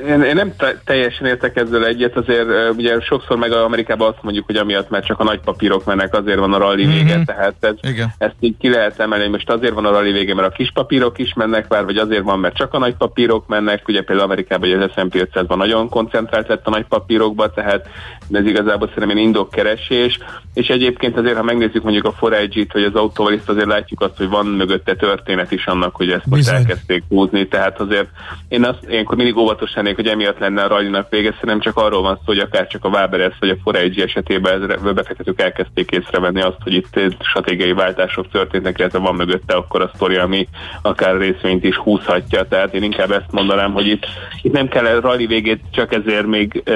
én, 0.08 0.21
én 0.21 0.36
nem 0.36 0.56
te, 0.58 0.82
teljesen 0.86 1.27
értek 1.27 1.56
ezzel 1.56 1.86
egyet, 1.86 2.17
azért 2.17 2.73
ugye 2.75 2.99
sokszor 2.99 3.38
meg 3.38 3.51
Amerikában 3.51 4.08
azt 4.08 4.23
mondjuk, 4.23 4.45
hogy 4.45 4.56
amiatt, 4.56 4.89
mert 4.89 5.06
csak 5.06 5.19
a 5.19 5.23
nagy 5.23 5.39
papírok 5.39 5.86
mennek, 5.86 6.15
azért 6.15 6.39
van 6.39 6.53
a 6.53 6.58
rally 6.58 6.86
vége, 6.86 7.13
mm-hmm. 7.13 7.23
tehát 7.23 7.56
ez, 7.60 7.73
ezt 8.17 8.36
így 8.39 8.56
ki 8.60 8.69
lehet 8.69 8.99
emelni, 8.99 9.27
most 9.27 9.49
azért 9.49 9.73
van 9.73 9.86
a 9.86 9.91
rally 9.91 10.12
vége, 10.12 10.34
mert 10.34 10.47
a 10.47 10.56
kis 10.56 10.71
papírok 10.71 11.17
is 11.17 11.34
mennek 11.34 11.67
vár, 11.67 11.86
vagy 11.86 11.97
azért 11.97 12.23
van, 12.23 12.39
mert 12.39 12.56
csak 12.56 12.73
a 12.73 12.77
nagy 12.77 12.95
papírok 12.95 13.47
mennek, 13.47 13.88
ugye 13.88 14.01
például 14.01 14.27
Amerikában 14.27 14.82
az 14.82 14.91
S&P 14.91 15.27
500-ban 15.34 15.56
nagyon 15.56 15.89
koncentrált 15.89 16.47
lett 16.47 16.67
a 16.67 16.69
nagy 16.69 16.86
papírokba, 16.86 17.53
tehát 17.53 17.88
ez 18.32 18.45
igazából 18.45 18.88
szerintem 18.88 19.17
egy 19.17 19.23
indokkeresés, 19.23 20.19
és 20.53 20.67
egyébként 20.67 21.17
azért, 21.17 21.36
ha 21.36 21.43
megnézzük 21.43 21.84
mondjuk 21.84 22.06
a 22.06 22.12
Forage-t, 22.12 22.73
vagy 22.73 22.84
az 22.84 22.95
autóval, 22.95 23.39
azért 23.45 23.67
látjuk 23.67 24.01
azt, 24.01 24.17
hogy 24.17 24.29
van 24.29 24.45
mögötte 24.45 24.95
történet 24.95 25.51
is 25.51 25.65
annak, 25.65 25.95
hogy 25.95 26.10
ezt 26.10 26.25
most 26.25 26.49
elkezdték 26.49 27.03
húzni, 27.10 27.47
tehát 27.47 27.79
azért 27.79 28.08
én 28.47 28.63
azt 28.63 28.83
ilyenkor 28.88 29.15
mindig 29.15 29.38
óvatos 29.38 29.74
lennék, 29.76 29.96
hogy 29.96 30.08
emiatt 30.08 30.39
lenne 30.39 30.63
a 30.63 30.67
rallinak 30.67 31.10
vége, 31.10 31.36
nem 31.41 31.60
csak 31.60 31.78
arról 31.78 32.02
van 32.02 32.15
szó, 32.15 32.22
hogy 32.26 32.39
akár 32.39 32.67
csak 32.67 32.86
a 32.86 32.89
Waberes 32.89 33.36
vagy 33.39 33.50
a 33.50 33.56
Forage 33.63 34.04
esetében 34.04 34.72
ez 34.72 34.82
befektetők 34.82 35.41
elkezdték 35.41 35.91
észrevenni 35.91 36.41
azt, 36.41 36.58
hogy 36.63 36.74
itt 36.74 37.00
stratégiai 37.19 37.74
váltások 37.74 38.30
történtek, 38.30 38.80
illetve 38.80 39.00
van 39.00 39.15
mögötte 39.15 39.56
akkor 39.56 39.82
a 39.82 39.91
sztori, 39.96 40.15
ami 40.15 40.48
akár 40.82 41.17
részvényt 41.17 41.63
is 41.63 41.76
húzhatja. 41.76 42.48
Tehát 42.48 42.74
én 42.74 42.84
inkább 42.84 43.12
ezt 43.12 43.32
mondanám, 43.32 43.74
hogy 43.74 43.88
itt, 43.88 44.06
itt 44.41 44.54
nem 44.54 44.67
kell 44.67 44.86
a 44.86 45.02
rally 45.02 45.26
végét 45.26 45.62
csak 45.72 45.93
ezért 45.93 46.26
még 46.26 46.62
e, 46.65 46.74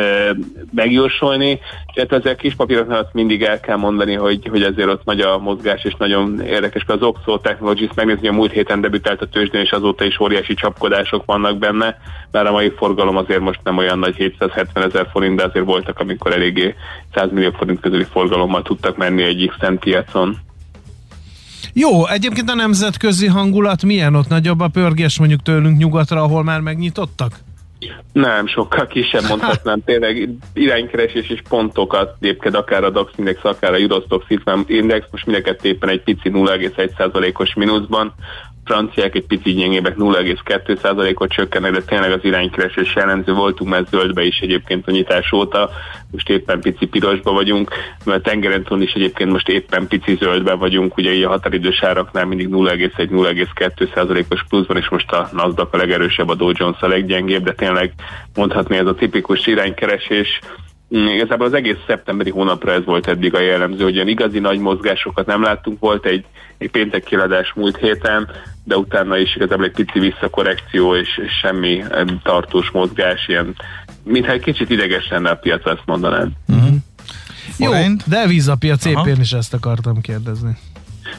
megjósolni, 0.76 1.60
tehát 1.93 2.26
ezek 2.26 2.38
kis 2.38 2.56
papíroknál 2.56 3.00
azt 3.00 3.13
mindig 3.13 3.43
el 3.43 3.60
kell 3.60 3.78
mondani, 3.78 4.13
hogy, 4.13 4.48
hogy 4.50 4.63
azért 4.63 4.89
ott 4.89 5.04
nagy 5.04 5.20
a 5.20 5.38
mozgás, 5.38 5.84
és 5.84 5.96
nagyon 5.98 6.41
érdekes. 6.41 6.84
Az 6.88 7.02
Oxo 7.02 7.38
Technologies 7.38 7.89
megnézni, 7.96 8.28
a 8.28 8.32
múlt 8.32 8.52
héten 8.52 8.82
debütált 8.82 9.22
a 9.22 9.28
tőzsdén, 9.28 9.62
és 9.62 9.72
azóta 9.72 10.04
is 10.04 10.20
óriási 10.20 10.54
csapkodások 10.54 11.26
vannak 11.26 11.58
benne 11.58 11.97
bár 12.32 12.46
a 12.46 12.52
mai 12.52 12.74
forgalom 12.78 13.18
azért 13.18 13.40
most 13.40 13.60
nem 13.64 13.78
olyan 13.78 14.00
nagy 14.00 14.16
770 14.16 14.84
ezer 14.84 15.08
forint, 15.12 15.36
de 15.36 15.44
azért 15.44 15.66
voltak, 15.66 16.00
amikor 16.00 16.34
eléggé 16.34 16.76
100 17.14 17.32
millió 17.32 17.52
forint 17.52 17.80
közüli 17.80 18.06
forgalommal 18.12 18.62
tudtak 18.62 18.98
menni 18.98 19.24
egy 19.24 19.52
x 19.58 19.68
piacon. 19.80 20.38
Jó, 21.74 22.08
egyébként 22.08 22.50
a 22.50 22.56
nemzetközi 22.56 23.28
hangulat 23.28 23.84
milyen 23.84 24.16
ott 24.16 24.28
nagyobb 24.28 24.60
a 24.60 24.68
pörgés 24.68 25.20
mondjuk 25.20 25.42
tőlünk 25.42 25.78
nyugatra, 25.78 26.22
ahol 26.22 26.44
már 26.44 26.60
megnyitottak? 26.60 27.32
Nem, 28.12 28.48
sokkal 28.48 28.88
kisebb 28.88 29.28
mondhatnám. 29.30 29.82
Tényleg 29.86 30.30
iránykeresés 30.54 31.30
és 31.30 31.42
pontokat 31.50 32.16
lépked 32.20 32.56
akár 32.56 32.84
a 32.84 32.90
DAX 32.90 33.12
Index, 33.16 33.40
akár 33.44 33.74
a 33.74 33.78
Eurostox 33.78 34.26
Index, 34.68 35.06
most 35.12 35.26
mindeket 35.26 35.66
éppen 35.66 35.90
egy 35.90 36.04
pici 36.04 36.30
0,1%-os 36.34 37.54
mínuszban 37.54 38.14
franciák 38.67 39.15
egy 39.15 39.25
picit 39.25 39.58
gyengébbek 39.58 39.95
0,2%-ot 39.97 41.32
csökkennek, 41.32 41.71
de 41.71 41.82
tényleg 41.82 42.12
az 42.12 42.23
iránykeresés 42.23 42.95
jellemző 42.95 43.34
voltunk, 43.34 43.69
mert 43.69 43.89
zöldbe 43.89 44.23
is 44.23 44.39
egyébként 44.39 44.88
a 44.88 44.91
nyitás 44.91 45.32
óta, 45.32 45.69
most 46.12 46.30
éppen 46.30 46.62
pici 46.62 46.86
pirosba 46.86 47.32
vagyunk, 47.32 47.69
mert 48.06 48.23
tengeren 48.23 48.63
túl 48.63 48.82
is 48.82 48.93
egyébként 48.93 49.32
most 49.32 49.49
éppen 49.49 49.88
pici 49.88 50.15
zöldbe 50.15 50.53
vagyunk, 50.53 50.97
ugye 50.97 51.13
így 51.13 51.23
a 51.23 51.30
határidős 51.30 51.84
áraknál 51.84 52.25
mindig 52.25 52.47
0,1-0,2%-os 52.51 54.43
pluszban, 54.49 54.77
és 54.77 54.89
most 54.89 55.12
a 55.12 55.30
NASDAQ 55.34 55.75
a 55.75 55.77
legerősebb, 55.77 56.30
a 56.30 56.36
Dow 56.36 56.51
Jones 56.53 56.82
a 56.82 56.88
leggyengébb, 56.88 57.43
de 57.43 57.53
tényleg 57.53 57.93
mondhatni 58.36 58.77
ez 58.77 58.86
a 58.86 58.95
tipikus 58.95 59.47
iránykeresés, 59.47 60.39
igazából 60.89 61.45
az 61.45 61.54
egész 61.54 61.78
szeptemberi 61.88 62.30
hónapra 62.30 62.71
ez 62.71 62.86
volt 62.86 63.08
eddig 63.08 63.34
a 63.34 63.39
jellemző, 63.39 63.84
hogy 63.84 63.93
ilyen 63.93 64.08
igazi 64.08 64.39
nagy 64.39 64.60
mozgásokat 64.60 65.26
nem 65.26 65.41
láttunk, 65.41 65.80
volt 65.80 66.06
egy, 66.06 66.26
egy 66.58 66.71
péntek 66.71 67.04
kiadás 67.04 67.54
múlt 67.56 67.78
héten, 67.78 68.30
de 68.63 68.78
utána 68.78 69.17
is 69.17 69.36
igazából 69.36 69.65
egy 69.65 69.71
pici 69.71 70.00
visszakorrekció 70.00 70.95
és, 70.95 71.21
és 71.26 71.32
semmi 71.41 71.84
tartós 72.23 72.69
mozgás, 72.71 73.28
ilyen, 73.28 73.56
mintha 74.04 74.32
egy 74.32 74.41
kicsit 74.41 74.69
ideges 74.69 75.08
lenne 75.10 75.30
a 75.30 75.36
piac, 75.36 75.65
azt 75.65 75.84
mondanám. 75.86 76.32
Uh-huh. 76.47 76.76
Jó, 77.58 77.71
de 78.06 78.28
vízapiac 78.28 78.86
éppen 78.86 79.19
is 79.19 79.32
ezt 79.32 79.54
akartam 79.54 80.02
kérdezni. 80.02 80.58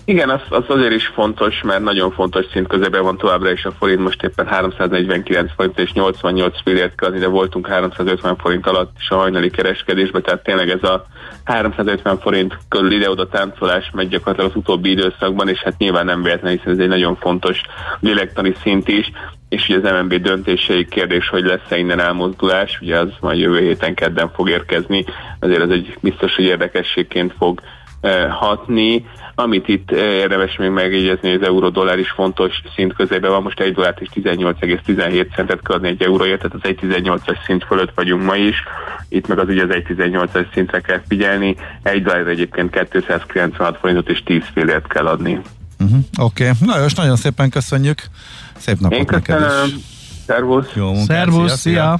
Igen, 0.04 0.30
az, 0.30 0.40
az 0.48 0.64
azért 0.66 0.92
is 0.92 1.06
fontos, 1.06 1.62
mert 1.62 1.82
nagyon 1.82 2.10
fontos 2.10 2.46
szint 2.52 2.66
közében 2.66 3.02
van 3.02 3.16
továbbra 3.16 3.50
is 3.50 3.64
a 3.64 3.72
forint, 3.78 4.00
most 4.00 4.22
éppen 4.22 4.46
349 4.46 5.52
forint 5.56 5.78
és 5.78 5.92
88 5.92 6.62
fillért 6.62 6.94
kell 6.94 7.10
de 7.10 7.26
voltunk 7.26 7.66
350 7.66 8.36
forint 8.36 8.66
alatt 8.66 8.92
is 8.98 9.10
a 9.10 9.16
hajnali 9.16 9.50
kereskedésben, 9.50 10.22
tehát 10.22 10.42
tényleg 10.42 10.70
ez 10.70 10.82
a 10.82 11.06
350 11.44 12.18
forint 12.18 12.58
körül 12.68 12.92
ide-oda 12.92 13.28
táncolás 13.28 13.90
megy 13.92 14.08
gyakorlatilag 14.08 14.50
az 14.50 14.56
utóbbi 14.56 14.90
időszakban, 14.90 15.48
és 15.48 15.62
hát 15.62 15.78
nyilván 15.78 16.04
nem 16.04 16.22
véletlen, 16.22 16.52
hiszen 16.52 16.72
ez 16.72 16.78
egy 16.78 16.88
nagyon 16.88 17.16
fontos 17.16 17.60
lélektani 18.00 18.54
szint 18.62 18.88
is, 18.88 19.10
és 19.48 19.68
ugye 19.68 19.88
az 19.88 20.00
MNB 20.00 20.14
döntései 20.14 20.86
kérdés, 20.86 21.28
hogy 21.28 21.44
lesz-e 21.44 21.78
innen 21.78 22.00
elmozdulás, 22.00 22.78
ugye 22.80 22.98
az 22.98 23.08
majd 23.20 23.38
jövő 23.38 23.58
héten 23.58 23.94
kedden 23.94 24.30
fog 24.30 24.48
érkezni, 24.48 25.04
azért 25.40 25.62
ez 25.62 25.70
egy 25.70 25.96
biztos, 26.00 26.34
hogy 26.34 26.44
érdekességként 26.44 27.34
fog 27.38 27.60
hatni. 28.30 29.06
Amit 29.34 29.68
itt 29.68 29.90
érdemes 29.90 30.56
még 30.56 30.70
megjegyezni, 30.70 31.30
hogy 31.30 31.42
az 31.42 31.48
euró-dollár 31.48 31.98
is 31.98 32.10
fontos 32.10 32.62
szint 32.74 32.94
közében 32.94 33.30
van, 33.30 33.42
most 33.42 33.60
egy 33.60 33.74
dollárt 33.74 34.00
és 34.00 34.08
18,17 34.14 35.34
centet 35.34 35.62
kell 35.62 35.76
adni 35.76 35.88
egy 35.88 36.02
euróért, 36.02 36.40
tehát 36.40 36.54
az 36.54 36.70
1,18-as 36.70 37.44
szint 37.46 37.64
fölött 37.64 37.92
vagyunk 37.94 38.24
ma 38.24 38.36
is, 38.36 38.56
itt 39.08 39.26
meg 39.26 39.38
az 39.38 39.48
ugye 39.48 39.62
az 39.62 39.68
1,18-as 39.70 40.52
szintre 40.52 40.80
kell 40.80 41.00
figyelni, 41.08 41.56
egy 41.82 42.02
dollár 42.02 42.26
egyébként 42.26 42.70
296 42.70 43.78
forintot 43.78 44.08
és 44.08 44.22
10 44.22 44.42
félért 44.52 44.86
kell 44.86 45.06
adni. 45.06 45.40
Uh-huh. 45.78 45.98
Oké, 46.20 46.50
okay. 46.50 46.66
na 46.66 46.84
és 46.84 46.94
nagyon 46.94 47.16
szépen 47.16 47.50
köszönjük, 47.50 48.02
szép 48.56 48.78
napot 48.80 48.98
Én 48.98 49.06
köszönöm. 49.06 49.68
Szervusz. 50.26 50.66
Jó 50.74 50.86
munkát, 50.86 51.06
Szervusz, 51.06 51.56
szia. 51.56 51.72
szia. 51.72 51.98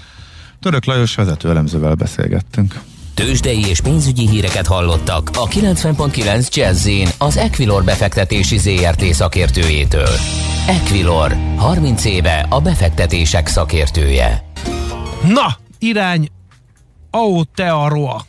Török 0.61 0.84
Lajos 0.84 1.14
vezető 1.14 1.48
elemzővel 1.48 1.94
beszélgettünk. 1.94 2.74
Tőzsdei 3.18 3.66
és 3.66 3.81
pénzügyi 3.81 4.28
híreket 4.28 4.66
hallottak 4.66 5.31
a 5.33 5.46
90.9 5.46 6.54
jazz 6.54 6.88
az 7.18 7.37
Equilor 7.37 7.85
befektetési 7.85 8.59
ZRT 8.59 9.04
szakértőjétől. 9.04 10.09
Equilor, 10.66 11.37
30 11.57 12.04
éve 12.04 12.46
a 12.48 12.61
befektetések 12.61 13.46
szakértője. 13.46 14.44
Na, 15.26 15.57
irány 15.78 16.28
Aotearoa. 17.11 18.24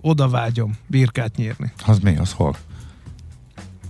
Oda 0.00 0.28
vágyom 0.28 0.78
birkát 0.86 1.36
nyírni. 1.36 1.72
Az 1.86 1.98
mi, 1.98 2.16
az 2.16 2.32
hol? 2.32 2.56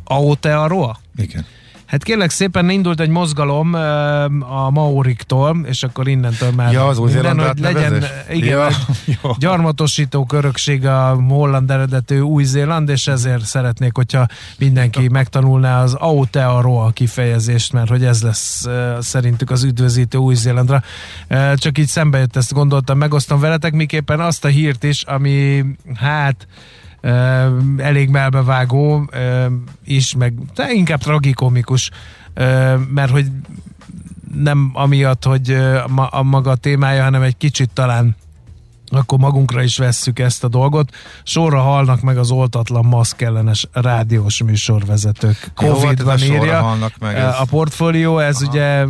Aotearoa? 0.05 0.99
Igen. 1.17 1.47
Hát 1.87 2.03
kérlek 2.03 2.31
szépen 2.31 2.71
indult 2.71 3.01
egy 3.01 3.09
mozgalom 3.09 3.75
a 4.41 4.71
Maoriktól, 4.71 5.57
és 5.65 5.83
akkor 5.83 6.09
innentől 6.09 6.51
már 6.51 6.73
ja, 6.73 6.87
az 6.87 6.99
minden, 6.99 7.39
hogy 7.39 7.59
legyen 7.59 8.05
igen, 8.31 8.73
ja, 9.07 9.37
gyarmatosító 9.39 10.27
örökség 10.33 10.87
a 10.87 11.23
holland 11.29 11.71
eredetű 11.71 12.21
Új-Zéland, 12.21 12.89
és 12.89 13.07
ezért 13.07 13.45
szeretnék, 13.45 13.97
hogyha 13.97 14.27
mindenki 14.59 15.09
megtanulná 15.09 15.83
az 15.83 15.95
Aotearoa 15.95 16.91
kifejezést, 16.91 17.73
mert 17.73 17.89
hogy 17.89 18.05
ez 18.05 18.23
lesz 18.23 18.67
szerintük 19.01 19.51
az 19.51 19.63
üdvözítő 19.63 20.19
Új-Zélandra. 20.19 20.83
Csak 21.55 21.79
így 21.79 21.89
szembe 21.89 22.19
jött, 22.19 22.37
ezt 22.37 22.53
gondoltam, 22.53 22.99
megosztom 22.99 23.41
veletek, 23.41 23.73
miképpen 23.73 24.21
azt 24.21 24.45
a 24.45 24.49
hírt 24.49 24.85
is, 24.85 25.03
ami 25.03 25.65
hát 25.95 26.47
elég 27.77 28.09
melbevágó 28.09 29.11
is, 29.85 30.15
meg 30.15 30.35
de 30.55 30.73
inkább 30.73 31.01
tragikomikus, 31.01 31.91
mert 32.95 33.11
hogy 33.11 33.27
nem 34.35 34.71
amiatt, 34.73 35.25
hogy 35.25 35.51
a 36.11 36.23
maga 36.23 36.55
témája, 36.55 37.03
hanem 37.03 37.23
egy 37.23 37.37
kicsit 37.37 37.71
talán 37.73 38.17
akkor 38.95 39.19
magunkra 39.19 39.63
is 39.63 39.79
vesszük 39.79 40.19
ezt 40.19 40.45
a 40.45 40.49
dolgot. 40.49 40.91
Sorra 41.23 41.61
halnak 41.61 42.01
meg 42.01 42.19
az 42.19 42.31
oltatlan 42.31 42.85
maszkellenes 42.85 43.69
rádiós 43.73 44.43
műsorvezetők. 44.43 45.51
Covid-ban 45.55 46.19
hát 46.19 46.29
írja. 46.29 46.77
Meg 47.01 47.17
ez. 47.17 47.35
A 47.41 47.45
portfólió, 47.51 48.19
ez 48.19 48.43
Aha. 48.43 48.51
ugye 48.51 48.87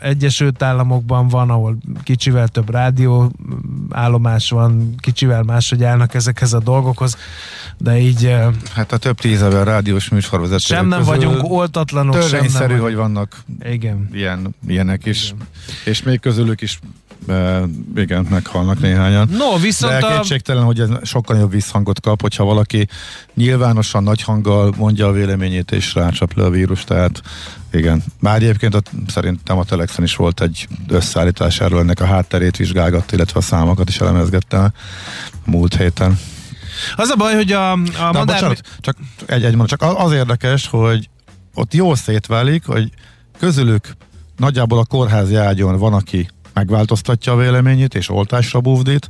Egyesült 0.00 0.62
Államokban 0.62 1.28
van, 1.28 1.50
ahol 1.50 1.76
kicsivel 2.02 2.48
több 2.48 2.70
rádió 2.70 3.32
állomás 3.90 4.50
van, 4.50 4.94
kicsivel 4.98 5.42
máshogy 5.42 5.84
állnak 5.84 6.14
ezekhez 6.14 6.52
a 6.52 6.58
dolgokhoz, 6.58 7.16
de 7.78 7.98
így... 7.98 8.36
Hát 8.72 8.92
a 8.92 8.96
több 8.96 9.18
tízezer 9.18 9.66
rádiós 9.66 10.08
műsorvezetők 10.08 10.76
Sem 10.76 10.86
nem 10.86 11.02
vagyunk 11.02 11.50
oltatlanok, 11.50 12.22
sem 12.22 12.46
nem 12.52 12.80
hogy 12.80 12.94
vannak 12.94 13.42
Igen. 13.62 14.08
Ilyen, 14.12 14.54
ilyenek 14.68 15.06
is, 15.06 15.24
Igen. 15.24 15.46
és 15.84 16.02
még 16.02 16.20
közülük 16.20 16.60
is 16.60 16.78
igen, 17.96 18.26
meghalnak 18.30 18.80
néhányan. 18.80 19.28
No, 19.28 19.58
viszont 19.58 20.00
De 20.00 20.12
kétségtelen, 20.16 20.62
a... 20.62 20.66
hogy 20.66 20.80
ez 20.80 20.88
sokkal 21.02 21.38
jobb 21.38 21.50
visszhangot 21.50 22.00
kap, 22.00 22.20
hogyha 22.20 22.44
valaki 22.44 22.88
nyilvánosan 23.34 24.02
nagy 24.02 24.22
hanggal 24.22 24.74
mondja 24.76 25.06
a 25.06 25.12
véleményét 25.12 25.72
és 25.72 25.94
rácsap 25.94 26.34
le 26.34 26.44
a 26.44 26.50
vírus, 26.50 26.84
tehát 26.84 27.22
igen. 27.72 28.02
Már 28.20 28.36
egyébként 28.36 28.74
a, 28.74 28.80
szerintem 29.06 29.58
a 29.58 29.64
Telexen 29.64 30.04
is 30.04 30.16
volt 30.16 30.40
egy 30.40 30.68
összeállítás 30.88 31.60
erről, 31.60 31.78
ennek 31.78 32.00
a 32.00 32.04
hátterét 32.04 32.56
vizsgálgatta, 32.56 33.14
illetve 33.14 33.38
a 33.38 33.42
számokat 33.42 33.88
is 33.88 34.00
elemezgette 34.00 34.72
múlt 35.44 35.76
héten. 35.76 36.18
Az 36.96 37.08
a 37.08 37.16
baj, 37.16 37.34
hogy 37.34 37.52
a, 37.52 37.72
a 37.72 37.76
De, 37.76 38.02
madár... 38.02 38.24
Bocsánat, 38.26 38.62
csak 38.80 38.96
egy, 39.26 39.44
egy 39.44 39.54
mondat, 39.54 39.78
csak 39.78 39.94
az 39.96 40.12
érdekes, 40.12 40.66
hogy 40.66 41.08
ott 41.54 41.74
jól 41.74 41.96
szétválik, 41.96 42.64
hogy 42.66 42.90
közülük 43.38 43.96
nagyjából 44.36 44.78
a 44.78 44.84
kórházi 44.84 45.34
ágyon 45.34 45.78
van, 45.78 45.92
aki 45.92 46.28
megváltoztatja 46.60 47.32
a 47.32 47.36
véleményét, 47.36 47.94
és 47.94 48.10
oltásra 48.10 48.60
búvdít, 48.60 49.08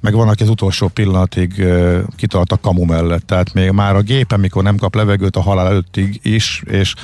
meg 0.00 0.14
van, 0.14 0.28
aki 0.28 0.42
az 0.42 0.48
utolsó 0.48 0.88
pillanatig 0.88 1.54
uh, 1.58 2.00
kitart 2.16 2.52
a 2.52 2.56
kamu 2.56 2.84
mellett, 2.84 3.26
tehát 3.26 3.54
még 3.54 3.70
már 3.70 3.94
a 3.96 4.00
gépen, 4.00 4.40
mikor 4.40 4.62
nem 4.62 4.76
kap 4.76 4.94
levegőt 4.94 5.36
a 5.36 5.40
halál 5.40 5.66
előttig 5.66 6.20
is, 6.22 6.62
és 6.66 6.94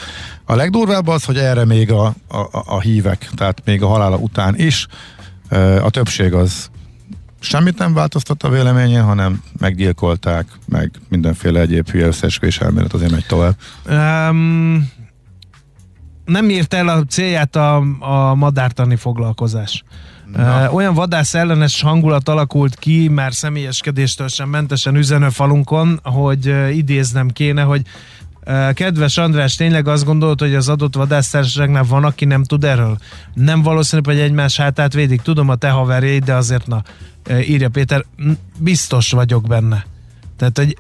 a 0.45 0.55
legdurvább 0.55 1.07
az, 1.07 1.25
hogy 1.25 1.37
erre 1.37 1.65
még 1.65 1.93
a, 1.93 2.05
a, 2.29 2.47
a 2.51 2.81
hívek, 2.81 3.31
tehát 3.35 3.63
még 3.65 3.83
a 3.83 3.87
halála 3.87 4.17
után 4.17 4.55
is 4.59 4.87
a 5.83 5.91
többség 5.91 6.33
az 6.33 6.71
semmit 7.41 7.79
nem 7.79 7.95
változtat 7.95 8.43
a 8.43 8.49
véleményén, 8.49 9.03
hanem 9.03 9.43
meggyilkolták, 9.59 10.47
meg 10.69 10.91
mindenféle 11.09 11.61
egyéb 11.61 11.91
hülye 11.91 12.07
összeesküvés 12.07 12.61
elmélet 12.61 12.93
azért 12.93 13.11
megy 13.11 13.27
tovább. 13.27 13.57
Um, 14.31 14.91
nem 16.33 16.51
írt 16.51 16.75
el 16.75 16.89
a 16.89 17.05
célját 17.05 17.57
a, 17.57 17.83
a 17.99 18.35
madártani 18.35 18.97
foglalkozás. 18.97 19.85
Na. 20.37 20.71
Olyan 20.73 20.95
vadász 20.95 21.35
ellenes 21.35 21.83
hangulat 21.83 22.29
alakult 22.29 22.75
ki, 22.75 23.09
már 23.09 23.35
személyeskedéstől 23.35 24.29
sem 24.29 24.49
mentesen 24.49 24.97
üzenőfalunkon, 24.97 26.01
hogy 26.03 26.55
idéznem 26.77 27.29
kéne, 27.29 27.63
hogy 27.63 27.83
Kedves 28.73 29.17
András, 29.17 29.55
tényleg 29.55 29.89
azt 29.89 30.05
gondolod, 30.05 30.41
hogy 30.41 30.55
az 30.55 30.69
adott 30.69 30.95
vadásztársaságnál 30.95 31.85
van, 31.85 32.05
aki 32.05 32.25
nem 32.25 32.45
tud 32.45 32.65
erről? 32.65 32.99
Nem 33.35 33.63
valószínű, 33.63 34.03
hogy 34.05 34.19
egymás 34.19 34.57
hátát 34.57 34.93
védik. 34.93 35.21
Tudom 35.21 35.49
a 35.49 35.55
te 35.55 35.71
haverjaid, 35.71 36.25
de 36.25 36.35
azért 36.35 36.67
na, 36.67 36.83
írja 37.41 37.69
Péter, 37.69 38.05
biztos 38.59 39.11
vagyok 39.11 39.47
benne. 39.47 39.87
Tehát, 40.37 40.59
hogy 40.59 40.77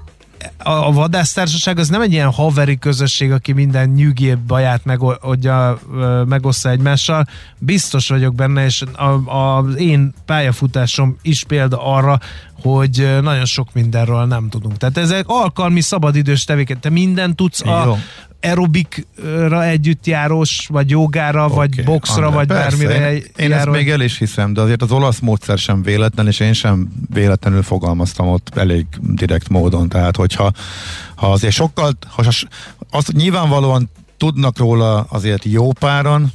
a 0.58 0.92
vadásztársaság 0.92 1.78
az 1.78 1.88
nem 1.88 2.00
egy 2.00 2.12
ilyen 2.12 2.30
haveri 2.30 2.78
közösség, 2.78 3.32
aki 3.32 3.52
minden 3.52 3.88
nyűgébb 3.88 4.38
baját 4.38 4.84
megoldja, 4.84 5.78
megossza 6.26 6.70
egymással. 6.70 7.26
Biztos 7.58 8.08
vagyok 8.08 8.34
benne, 8.34 8.64
és 8.64 8.82
az 9.24 9.76
én 9.76 10.14
pályafutásom 10.26 11.16
is 11.22 11.44
példa 11.44 11.84
arra, 11.94 12.18
hogy 12.62 13.18
nagyon 13.22 13.44
sok 13.44 13.68
mindenről 13.72 14.24
nem 14.24 14.48
tudunk. 14.48 14.76
Tehát 14.76 14.98
ezek 14.98 15.24
alkalmi 15.26 15.80
szabadidős 15.80 16.44
tevéket. 16.44 16.78
Te 16.78 16.90
minden 16.90 17.36
tudsz 17.36 17.66
a, 17.66 17.96
aerobikra 18.42 19.64
együtt 19.64 20.06
járós, 20.06 20.66
vagy 20.70 20.90
jogára, 20.90 21.44
okay, 21.44 21.56
vagy 21.56 21.84
boxra, 21.84 22.30
vagy 22.30 22.46
persze, 22.46 22.76
bármire 22.76 23.14
én, 23.14 23.22
én 23.36 23.52
ezt 23.52 23.70
még 23.70 23.90
el 23.90 24.00
is 24.00 24.18
hiszem, 24.18 24.52
de 24.52 24.60
azért 24.60 24.82
az 24.82 24.92
olasz 24.92 25.18
módszer 25.18 25.58
sem 25.58 25.82
véletlen, 25.82 26.26
és 26.26 26.40
én 26.40 26.52
sem 26.52 26.88
véletlenül 27.14 27.62
fogalmaztam 27.62 28.28
ott 28.28 28.56
elég 28.56 28.86
direkt 29.00 29.48
módon, 29.48 29.88
tehát 29.88 30.16
hogyha 30.16 30.52
ha 31.14 31.32
azért 31.32 31.54
sokkal, 31.54 31.92
ha, 32.08 32.22
azt 32.90 33.12
nyilvánvalóan 33.12 33.90
tudnak 34.16 34.58
róla 34.58 35.06
azért 35.08 35.44
jó 35.44 35.72
páran, 35.72 36.32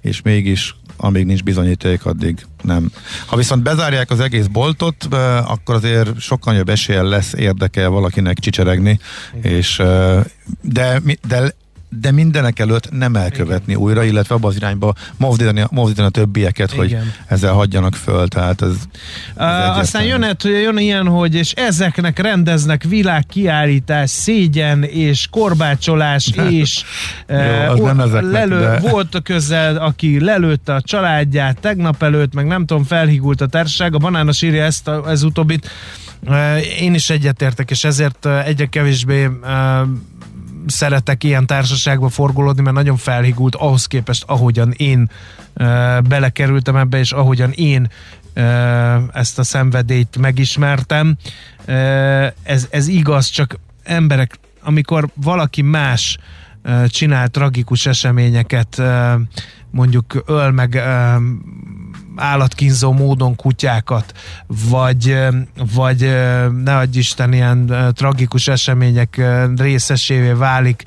és 0.00 0.22
mégis 0.22 0.76
amíg 0.96 1.26
nincs 1.26 1.42
bizonyíték, 1.42 2.06
addig 2.06 2.46
nem. 2.62 2.90
Ha 3.26 3.36
viszont 3.36 3.62
bezárják 3.62 4.10
az 4.10 4.20
egész 4.20 4.46
boltot, 4.46 5.04
akkor 5.46 5.74
azért 5.74 6.20
sokkal 6.20 6.54
jobb 6.54 6.68
eséllyel 6.68 7.04
lesz 7.04 7.32
érdeke 7.32 7.86
valakinek 7.86 8.38
csicseregni, 8.38 8.98
és 9.42 9.82
de, 10.60 11.02
de 11.28 11.54
de 11.88 12.10
mindenek 12.10 12.58
előtt 12.58 12.90
nem 12.90 13.16
elkövetni 13.16 13.72
Igen. 13.72 13.84
újra, 13.84 14.02
illetve 14.04 14.34
abba 14.34 14.48
az 14.48 14.56
irányba 14.56 14.94
mozdítani, 15.16 15.64
mozdítani 15.70 16.06
a 16.06 16.10
többieket, 16.10 16.72
Igen. 16.72 16.84
hogy 16.84 16.96
ezzel 17.26 17.52
hagyjanak 17.52 17.94
föl, 17.94 18.28
tehát 18.28 18.62
ez, 18.62 18.68
ez 19.36 19.68
uh, 19.70 19.78
Aztán 19.78 20.04
jön, 20.04 20.36
jön 20.42 20.78
ilyen, 20.78 21.06
hogy 21.06 21.34
és 21.34 21.52
ezeknek 21.52 22.18
rendeznek 22.18 22.82
világkiállítás, 22.82 24.10
szégyen 24.10 24.82
és 24.82 25.26
korbácsolás 25.30 26.30
és 26.50 26.84
Jó, 27.28 27.36
az 27.68 27.78
uh, 27.78 27.86
nem 27.86 28.00
ezeknek, 28.00 28.32
lelő, 28.32 28.60
de... 28.60 28.78
volt 28.78 29.20
közel, 29.22 29.76
aki 29.76 30.20
lelőtte 30.20 30.74
a 30.74 30.80
családját 30.80 31.60
tegnap 31.60 32.02
előtt, 32.02 32.34
meg 32.34 32.46
nem 32.46 32.66
tudom, 32.66 32.84
felhigult 32.84 33.40
a 33.40 33.46
társaság, 33.46 33.94
a 33.94 33.98
banános 33.98 34.42
írja 34.42 34.64
ezt 34.64 34.88
a, 34.88 35.04
ez 35.10 35.22
utóbbit, 35.22 35.70
uh, 36.26 36.80
én 36.80 36.94
is 36.94 37.10
egyetértek, 37.10 37.70
és 37.70 37.84
ezért 37.84 38.26
egyre 38.26 38.66
kevésbé 38.66 39.28
szeretek 40.68 41.24
ilyen 41.24 41.46
társaságba 41.46 42.08
forgolódni, 42.08 42.62
mert 42.62 42.76
nagyon 42.76 42.96
felhigult 42.96 43.54
ahhoz 43.54 43.86
képest, 43.86 44.24
ahogyan 44.26 44.72
én 44.76 45.10
belekerültem 46.08 46.76
ebbe, 46.76 46.98
és 46.98 47.12
ahogyan 47.12 47.50
én 47.50 47.88
ezt 49.12 49.38
a 49.38 49.42
szenvedélyt 49.42 50.18
megismertem. 50.18 51.16
Ez, 52.42 52.66
ez 52.70 52.88
igaz, 52.88 53.26
csak 53.26 53.58
emberek, 53.82 54.38
amikor 54.62 55.08
valaki 55.14 55.62
más 55.62 56.18
csinál 56.86 57.28
tragikus 57.28 57.86
eseményeket, 57.86 58.82
mondjuk 59.70 60.22
öl 60.26 60.50
meg 60.50 60.82
állatkínzó 62.18 62.92
módon 62.92 63.36
kutyákat, 63.36 64.12
vagy, 64.46 65.18
vagy 65.74 66.00
ne 66.62 66.76
adj 66.76 66.98
Isten 66.98 67.32
ilyen 67.32 67.72
tragikus 67.94 68.48
események 68.48 69.22
részesévé 69.56 70.32
válik, 70.32 70.82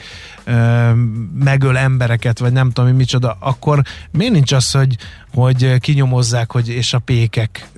megöl 1.33 1.77
embereket, 1.77 2.39
vagy 2.39 2.51
nem 2.51 2.71
tudom, 2.71 2.95
micsoda, 2.95 3.37
akkor 3.39 3.81
miért 4.11 4.33
nincs 4.33 4.51
az, 4.51 4.71
hogy, 4.71 4.95
hogy 5.33 5.79
kinyomozzák, 5.79 6.51
hogy 6.51 6.69
és 6.69 6.93
a 6.93 6.99
pékek 6.99 7.70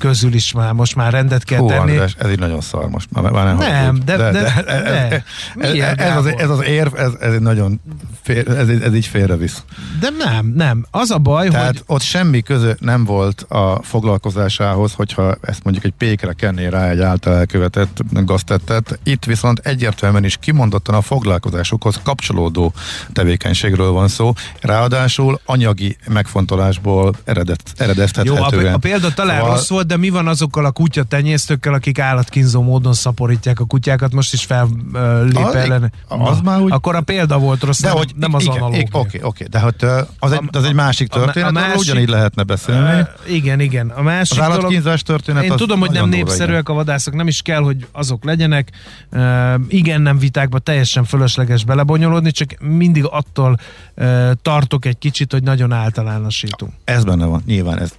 közül 0.00 0.34
is 0.34 0.52
már 0.52 0.72
most 0.72 0.96
már 0.96 1.12
rendet 1.12 1.44
kell 1.44 1.58
Hú, 1.58 1.66
tenni. 1.66 1.90
András, 1.90 2.14
ez 2.18 2.30
így 2.30 2.38
nagyon 2.38 2.60
szar 2.60 2.88
most. 2.88 3.08
Már, 3.10 3.30
már 3.30 3.44
nem, 3.44 3.56
nem 3.56 4.00
de, 4.04 4.16
de, 4.16 4.30
de, 4.30 4.62
de, 4.66 4.82
de, 4.82 5.24
ez, 5.58 5.98
ez, 5.98 6.16
az, 6.16 6.26
ez 6.36 6.50
az 6.50 6.62
érv, 6.64 6.94
ez, 6.94 7.10
ez 7.20 7.32
egy 7.32 7.40
nagyon 7.40 7.80
fél, 8.22 8.48
ez, 8.48 8.68
ez 8.68 8.94
így 8.94 9.06
félrevisz. 9.06 9.62
De 10.00 10.08
nem, 10.18 10.52
nem. 10.56 10.86
Az 10.90 11.10
a 11.10 11.18
baj, 11.18 11.48
Tehát 11.48 11.68
hogy... 11.68 11.82
ott 11.86 12.02
semmi 12.02 12.40
közö 12.40 12.72
nem 12.78 13.04
volt 13.04 13.40
a 13.48 13.82
foglalkozásához, 13.82 14.92
hogyha 14.92 15.34
ezt 15.40 15.64
mondjuk 15.64 15.84
egy 15.84 15.94
pékre 15.98 16.32
kenné 16.32 16.66
rá 16.66 16.88
egy 16.88 17.00
által 17.00 17.34
elkövetett 17.34 18.00
gaztettet. 18.12 18.98
Itt 19.02 19.24
viszont 19.24 19.58
egyértelműen 19.58 20.24
is 20.24 20.36
kimondottan 20.40 20.94
a 20.94 21.00
foglalkozásokhoz 21.00 22.00
kapcsolódó 22.02 22.72
tevékenységről 23.12 23.90
van 23.90 24.08
szó. 24.08 24.32
Ráadásul 24.60 25.40
anyagi 25.44 25.96
megfontolásból 26.08 27.14
eredet, 27.24 27.62
eredeztethetően. 27.76 28.62
Jó, 28.62 28.68
a, 28.68 28.72
a 28.72 28.78
példa 28.78 29.14
talán 29.14 29.38
szóval... 29.38 29.54
rossz 29.54 29.68
volt, 29.68 29.86
de 29.90 29.96
mi 29.96 30.08
van 30.08 30.26
azokkal 30.26 30.64
a 30.64 30.70
kutya 30.70 31.02
tenyésztőkkel, 31.02 31.74
akik 31.74 31.98
állatkínzó 31.98 32.62
módon 32.62 32.92
szaporítják 32.92 33.60
a 33.60 33.64
kutyákat, 33.64 34.12
most 34.12 34.32
is 34.32 34.44
fel 34.44 34.64
uh, 34.92 35.22
lép 35.22 35.44
az, 35.44 35.54
ellen. 35.54 35.92
Az 36.08 36.40
már 36.40 36.60
úgy... 36.60 36.72
Akkor 36.72 36.94
a 36.94 37.00
példa 37.00 37.38
volt 37.38 37.62
rossz, 37.62 37.80
de 37.80 37.88
nem, 37.88 37.96
hogy, 37.96 38.12
nem 38.16 38.34
az 38.34 38.46
analógia. 38.46 38.86
Oké, 38.92 39.20
oké, 39.22 39.44
de 39.44 39.58
hát 39.58 39.82
az 40.18 40.32
egy, 40.32 40.40
az 40.50 40.64
egy 40.64 40.74
másik 40.74 41.08
történet, 41.08 41.56
a, 41.56 41.58
a 41.58 41.60
másik, 41.60 41.78
ugyanígy 41.78 42.08
lehetne 42.08 42.42
beszélni. 42.42 43.00
Uh, 43.00 43.34
igen, 43.34 43.60
igen. 43.60 43.88
A 43.88 44.02
másik 44.02 44.38
az 44.38 44.44
állatkínzás 44.44 45.02
történet 45.02 45.42
Én 45.42 45.56
tudom, 45.56 45.80
hogy 45.80 45.90
nem 45.90 46.08
népszerűek 46.08 46.68
a 46.68 46.72
vadászok, 46.72 47.14
nem 47.14 47.26
is 47.26 47.42
kell, 47.42 47.62
hogy 47.62 47.86
azok 47.92 48.24
legyenek. 48.24 48.70
Uh, 49.12 49.54
igen, 49.68 50.00
nem 50.00 50.18
vitákba 50.18 50.58
teljesen 50.58 51.04
fölösleges 51.04 51.64
belebonyolódni, 51.64 52.30
csak 52.30 52.54
mindig 52.60 53.04
attól 53.04 53.58
uh, 53.96 54.30
tartok 54.42 54.84
egy 54.84 54.98
kicsit, 54.98 55.32
hogy 55.32 55.42
nagyon 55.42 55.72
általánosítunk. 55.72 56.72
Ez 56.84 57.04
benne 57.04 57.24
van, 57.24 57.42
nyilván 57.46 57.78
ez 57.78 57.92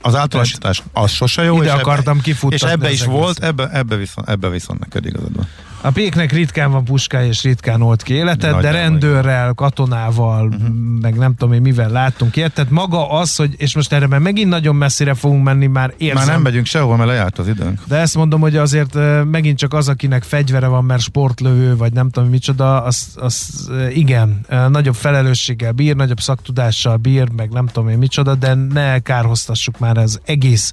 az 0.00 0.14
általánosítás 0.14 0.82
az 0.92 1.10
sose 1.10 1.42
jó. 1.42 1.56
Ide 1.62 1.64
és 1.64 1.80
akartam 1.80 2.14
ebbe, 2.14 2.22
kifutni. 2.22 2.56
És 2.56 2.62
ebbe 2.62 2.90
is 2.90 3.04
volt, 3.04 3.38
ebbe, 3.38 3.68
ebbe, 3.72 3.96
viszont, 3.96 4.28
ebbe 4.28 4.48
viszont 4.48 4.80
neked 4.80 5.06
igazad 5.06 5.36
van. 5.36 5.48
A 5.80 5.90
péknek 5.90 6.32
ritkán 6.32 6.70
van 6.70 6.84
puskája, 6.84 7.26
és 7.26 7.42
ritkán 7.42 7.82
olt 7.82 8.02
ki 8.02 8.14
életet, 8.14 8.52
Nagy 8.52 8.62
de 8.62 8.70
rendőrrel, 8.70 9.52
katonával, 9.52 10.46
uh-huh. 10.46 10.68
meg 11.00 11.14
nem 11.14 11.34
tudom 11.34 11.54
én 11.54 11.60
mivel 11.60 11.90
láttunk 11.90 12.36
ilyet. 12.36 12.52
Tehát 12.52 12.70
maga 12.70 13.10
az, 13.10 13.36
hogy, 13.36 13.54
és 13.56 13.74
most 13.74 13.92
erre 13.92 14.18
megint 14.18 14.48
nagyon 14.48 14.76
messzire 14.76 15.14
fogunk 15.14 15.44
menni, 15.44 15.66
már 15.66 15.94
érzem. 15.96 16.16
Már 16.16 16.26
nem 16.26 16.42
megyünk 16.42 16.66
sehova, 16.66 16.96
mert 16.96 17.08
lejárt 17.08 17.38
az 17.38 17.48
időnk. 17.48 17.80
De 17.86 17.96
ezt 17.96 18.14
mondom, 18.14 18.40
hogy 18.40 18.56
azért 18.56 18.98
megint 19.30 19.58
csak 19.58 19.74
az, 19.74 19.88
akinek 19.88 20.22
fegyvere 20.22 20.66
van, 20.66 20.84
mert 20.84 21.02
sportlövő, 21.02 21.76
vagy 21.76 21.92
nem 21.92 22.10
tudom 22.10 22.28
micsoda, 22.28 22.82
az, 22.82 23.06
az 23.14 23.68
igen, 23.92 24.40
nagyobb 24.68 24.94
felelősséggel 24.94 25.72
bír, 25.72 25.96
nagyobb 25.96 26.20
szaktudással 26.20 26.96
bír, 26.96 27.28
meg 27.36 27.50
nem 27.50 27.66
tudom 27.66 27.88
én 27.88 27.98
micsoda, 27.98 28.34
de 28.34 28.54
ne 28.54 28.98
kárhoztassuk 28.98 29.78
már 29.78 29.96
ez 29.96 30.18
egész 30.24 30.72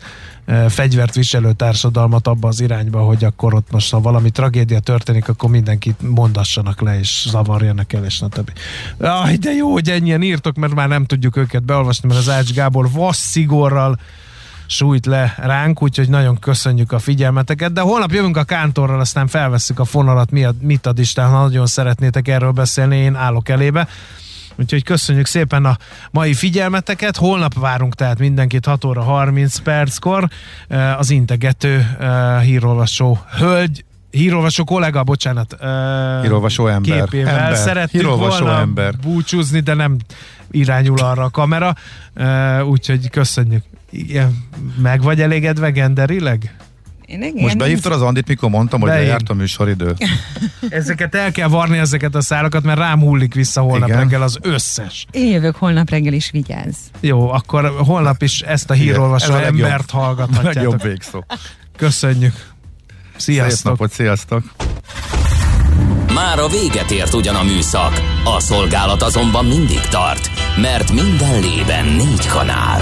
fegyvert 0.68 1.16
viselő 1.16 1.54
társadalmat 1.54 2.28
abba 2.28 2.48
az 2.48 2.60
irányba, 2.60 3.00
hogy 3.00 3.24
akkor 3.24 3.54
ott 3.54 3.72
most 3.72 3.92
ha 3.92 4.02
valami 4.02 4.30
tragédia 4.30 4.80
történik, 4.80 5.28
akkor 5.30 5.50
mindenkit 5.50 6.02
mondassanak 6.02 6.82
le, 6.82 7.00
és 7.00 7.26
zavarjanak 7.30 7.94
el, 7.94 8.06
és 8.06 8.20
na 8.20 8.28
többi. 8.28 8.52
Aj, 9.00 9.36
de 9.36 9.52
jó, 9.52 9.72
hogy 9.72 9.90
ennyien 9.90 10.22
írtok, 10.22 10.56
mert 10.56 10.74
már 10.74 10.88
nem 10.88 11.06
tudjuk 11.06 11.38
őket 11.38 11.64
beolvasni, 11.64 12.08
mert 12.08 12.20
az 12.20 12.30
Ács 12.30 12.54
Gábor 12.54 12.92
vas 12.92 13.16
szigorral 13.16 14.00
sújt 14.68 15.06
le 15.06 15.36
ránk, 15.38 15.82
úgyhogy 15.82 16.10
nagyon 16.10 16.40
köszönjük 16.40 16.92
a 16.92 17.00
figyelmeteket, 17.00 17.74
de 17.74 17.82
holnap 17.82 18.12
jövünk 18.12 18.38
a 18.38 18.44
kántorral, 18.44 19.00
aztán 19.00 19.28
felvesszük 19.28 19.80
a 19.80 19.86
fonalat, 19.86 20.30
mit 20.62 20.86
ad 20.86 21.00
Isten, 21.00 21.30
ha 21.30 21.42
nagyon 21.42 21.66
szeretnétek 21.66 22.28
erről 22.28 22.52
beszélni, 22.52 22.98
én 22.98 23.16
állok 23.16 23.50
elébe. 23.50 23.88
Úgyhogy 24.56 24.84
köszönjük 24.84 25.26
szépen 25.26 25.66
a 25.66 25.78
mai 26.12 26.34
figyelmeteket. 26.34 27.18
Holnap 27.18 27.60
várunk 27.60 27.96
tehát 27.96 28.20
mindenkit 28.20 28.66
6 28.66 28.84
óra 28.84 29.02
30 29.02 29.58
perckor. 29.58 30.28
Az 30.98 31.10
integető 31.10 31.98
hírolvasó 32.44 33.20
hölgy 33.38 33.86
hírolvasó 34.14 34.64
kollega, 34.64 35.04
bocsánat. 35.04 35.54
Uh, 35.54 36.22
hírolvasó 36.22 36.68
ember. 36.68 37.04
Képével 37.04 37.38
ember. 37.38 37.56
szerettük 37.56 38.16
volna 38.16 38.60
ember. 38.60 38.94
búcsúzni, 39.02 39.60
de 39.60 39.74
nem 39.74 39.98
irányul 40.52 41.00
arra 41.00 41.24
a 41.24 41.30
kamera. 41.30 41.76
Uh, 42.16 42.68
úgyhogy 42.68 43.10
köszönjük. 43.10 43.64
Igen. 43.90 44.44
Meg 44.82 45.02
vagy 45.02 45.22
elégedve 45.22 45.70
genderileg? 45.70 46.56
Én 47.06 47.24
igen, 47.24 47.44
Most 47.44 47.58
behívtad 47.58 47.92
az 47.92 48.02
Andit, 48.02 48.28
mikor 48.28 48.50
mondtam, 48.50 48.82
hogy 48.82 48.90
lejárt 48.90 49.30
a 49.30 49.34
műsoridő. 49.34 49.96
ezeket 50.70 51.16
el 51.16 51.32
kell 51.32 51.48
varni, 51.48 51.78
ezeket 51.78 52.16
a 52.16 52.22
szálakat, 52.22 52.64
mert 52.64 52.78
rám 52.78 53.00
hullik 53.00 53.34
vissza 53.34 53.62
holnap 53.62 53.88
igen. 53.88 54.00
reggel 54.00 54.22
az 54.22 54.38
összes. 54.42 55.06
Én 55.12 55.32
jövök 55.32 55.56
holnap 55.56 55.90
reggel 55.90 56.14
is, 56.14 56.30
vigyázz. 56.32 56.78
Jó, 57.00 57.32
akkor 57.32 57.74
holnap 57.78 58.22
is 58.22 58.42
ezt 58.42 58.70
a 58.70 58.74
hírolvasó 58.74 59.34
embert 59.34 59.90
hallgathatjátok. 59.90 60.54
Legjobb 60.54 60.82
végszó. 60.82 61.24
Köszönjük. 61.78 62.52
Sziasztok. 63.16 63.56
Szép 63.56 63.66
napot, 63.66 63.92
sziasztok. 63.92 64.44
Már 66.14 66.40
a 66.40 66.48
véget 66.48 66.92
ért 66.92 67.14
ugyan 67.14 67.36
a 67.36 67.44
műszak, 67.44 68.02
a 68.24 68.40
szolgálat 68.40 69.02
azonban 69.02 69.46
mindig 69.46 69.80
tart, 69.80 70.30
mert 70.62 70.92
minden 70.92 71.40
lében 71.40 71.86
négy 71.86 72.28
kanál. 72.28 72.82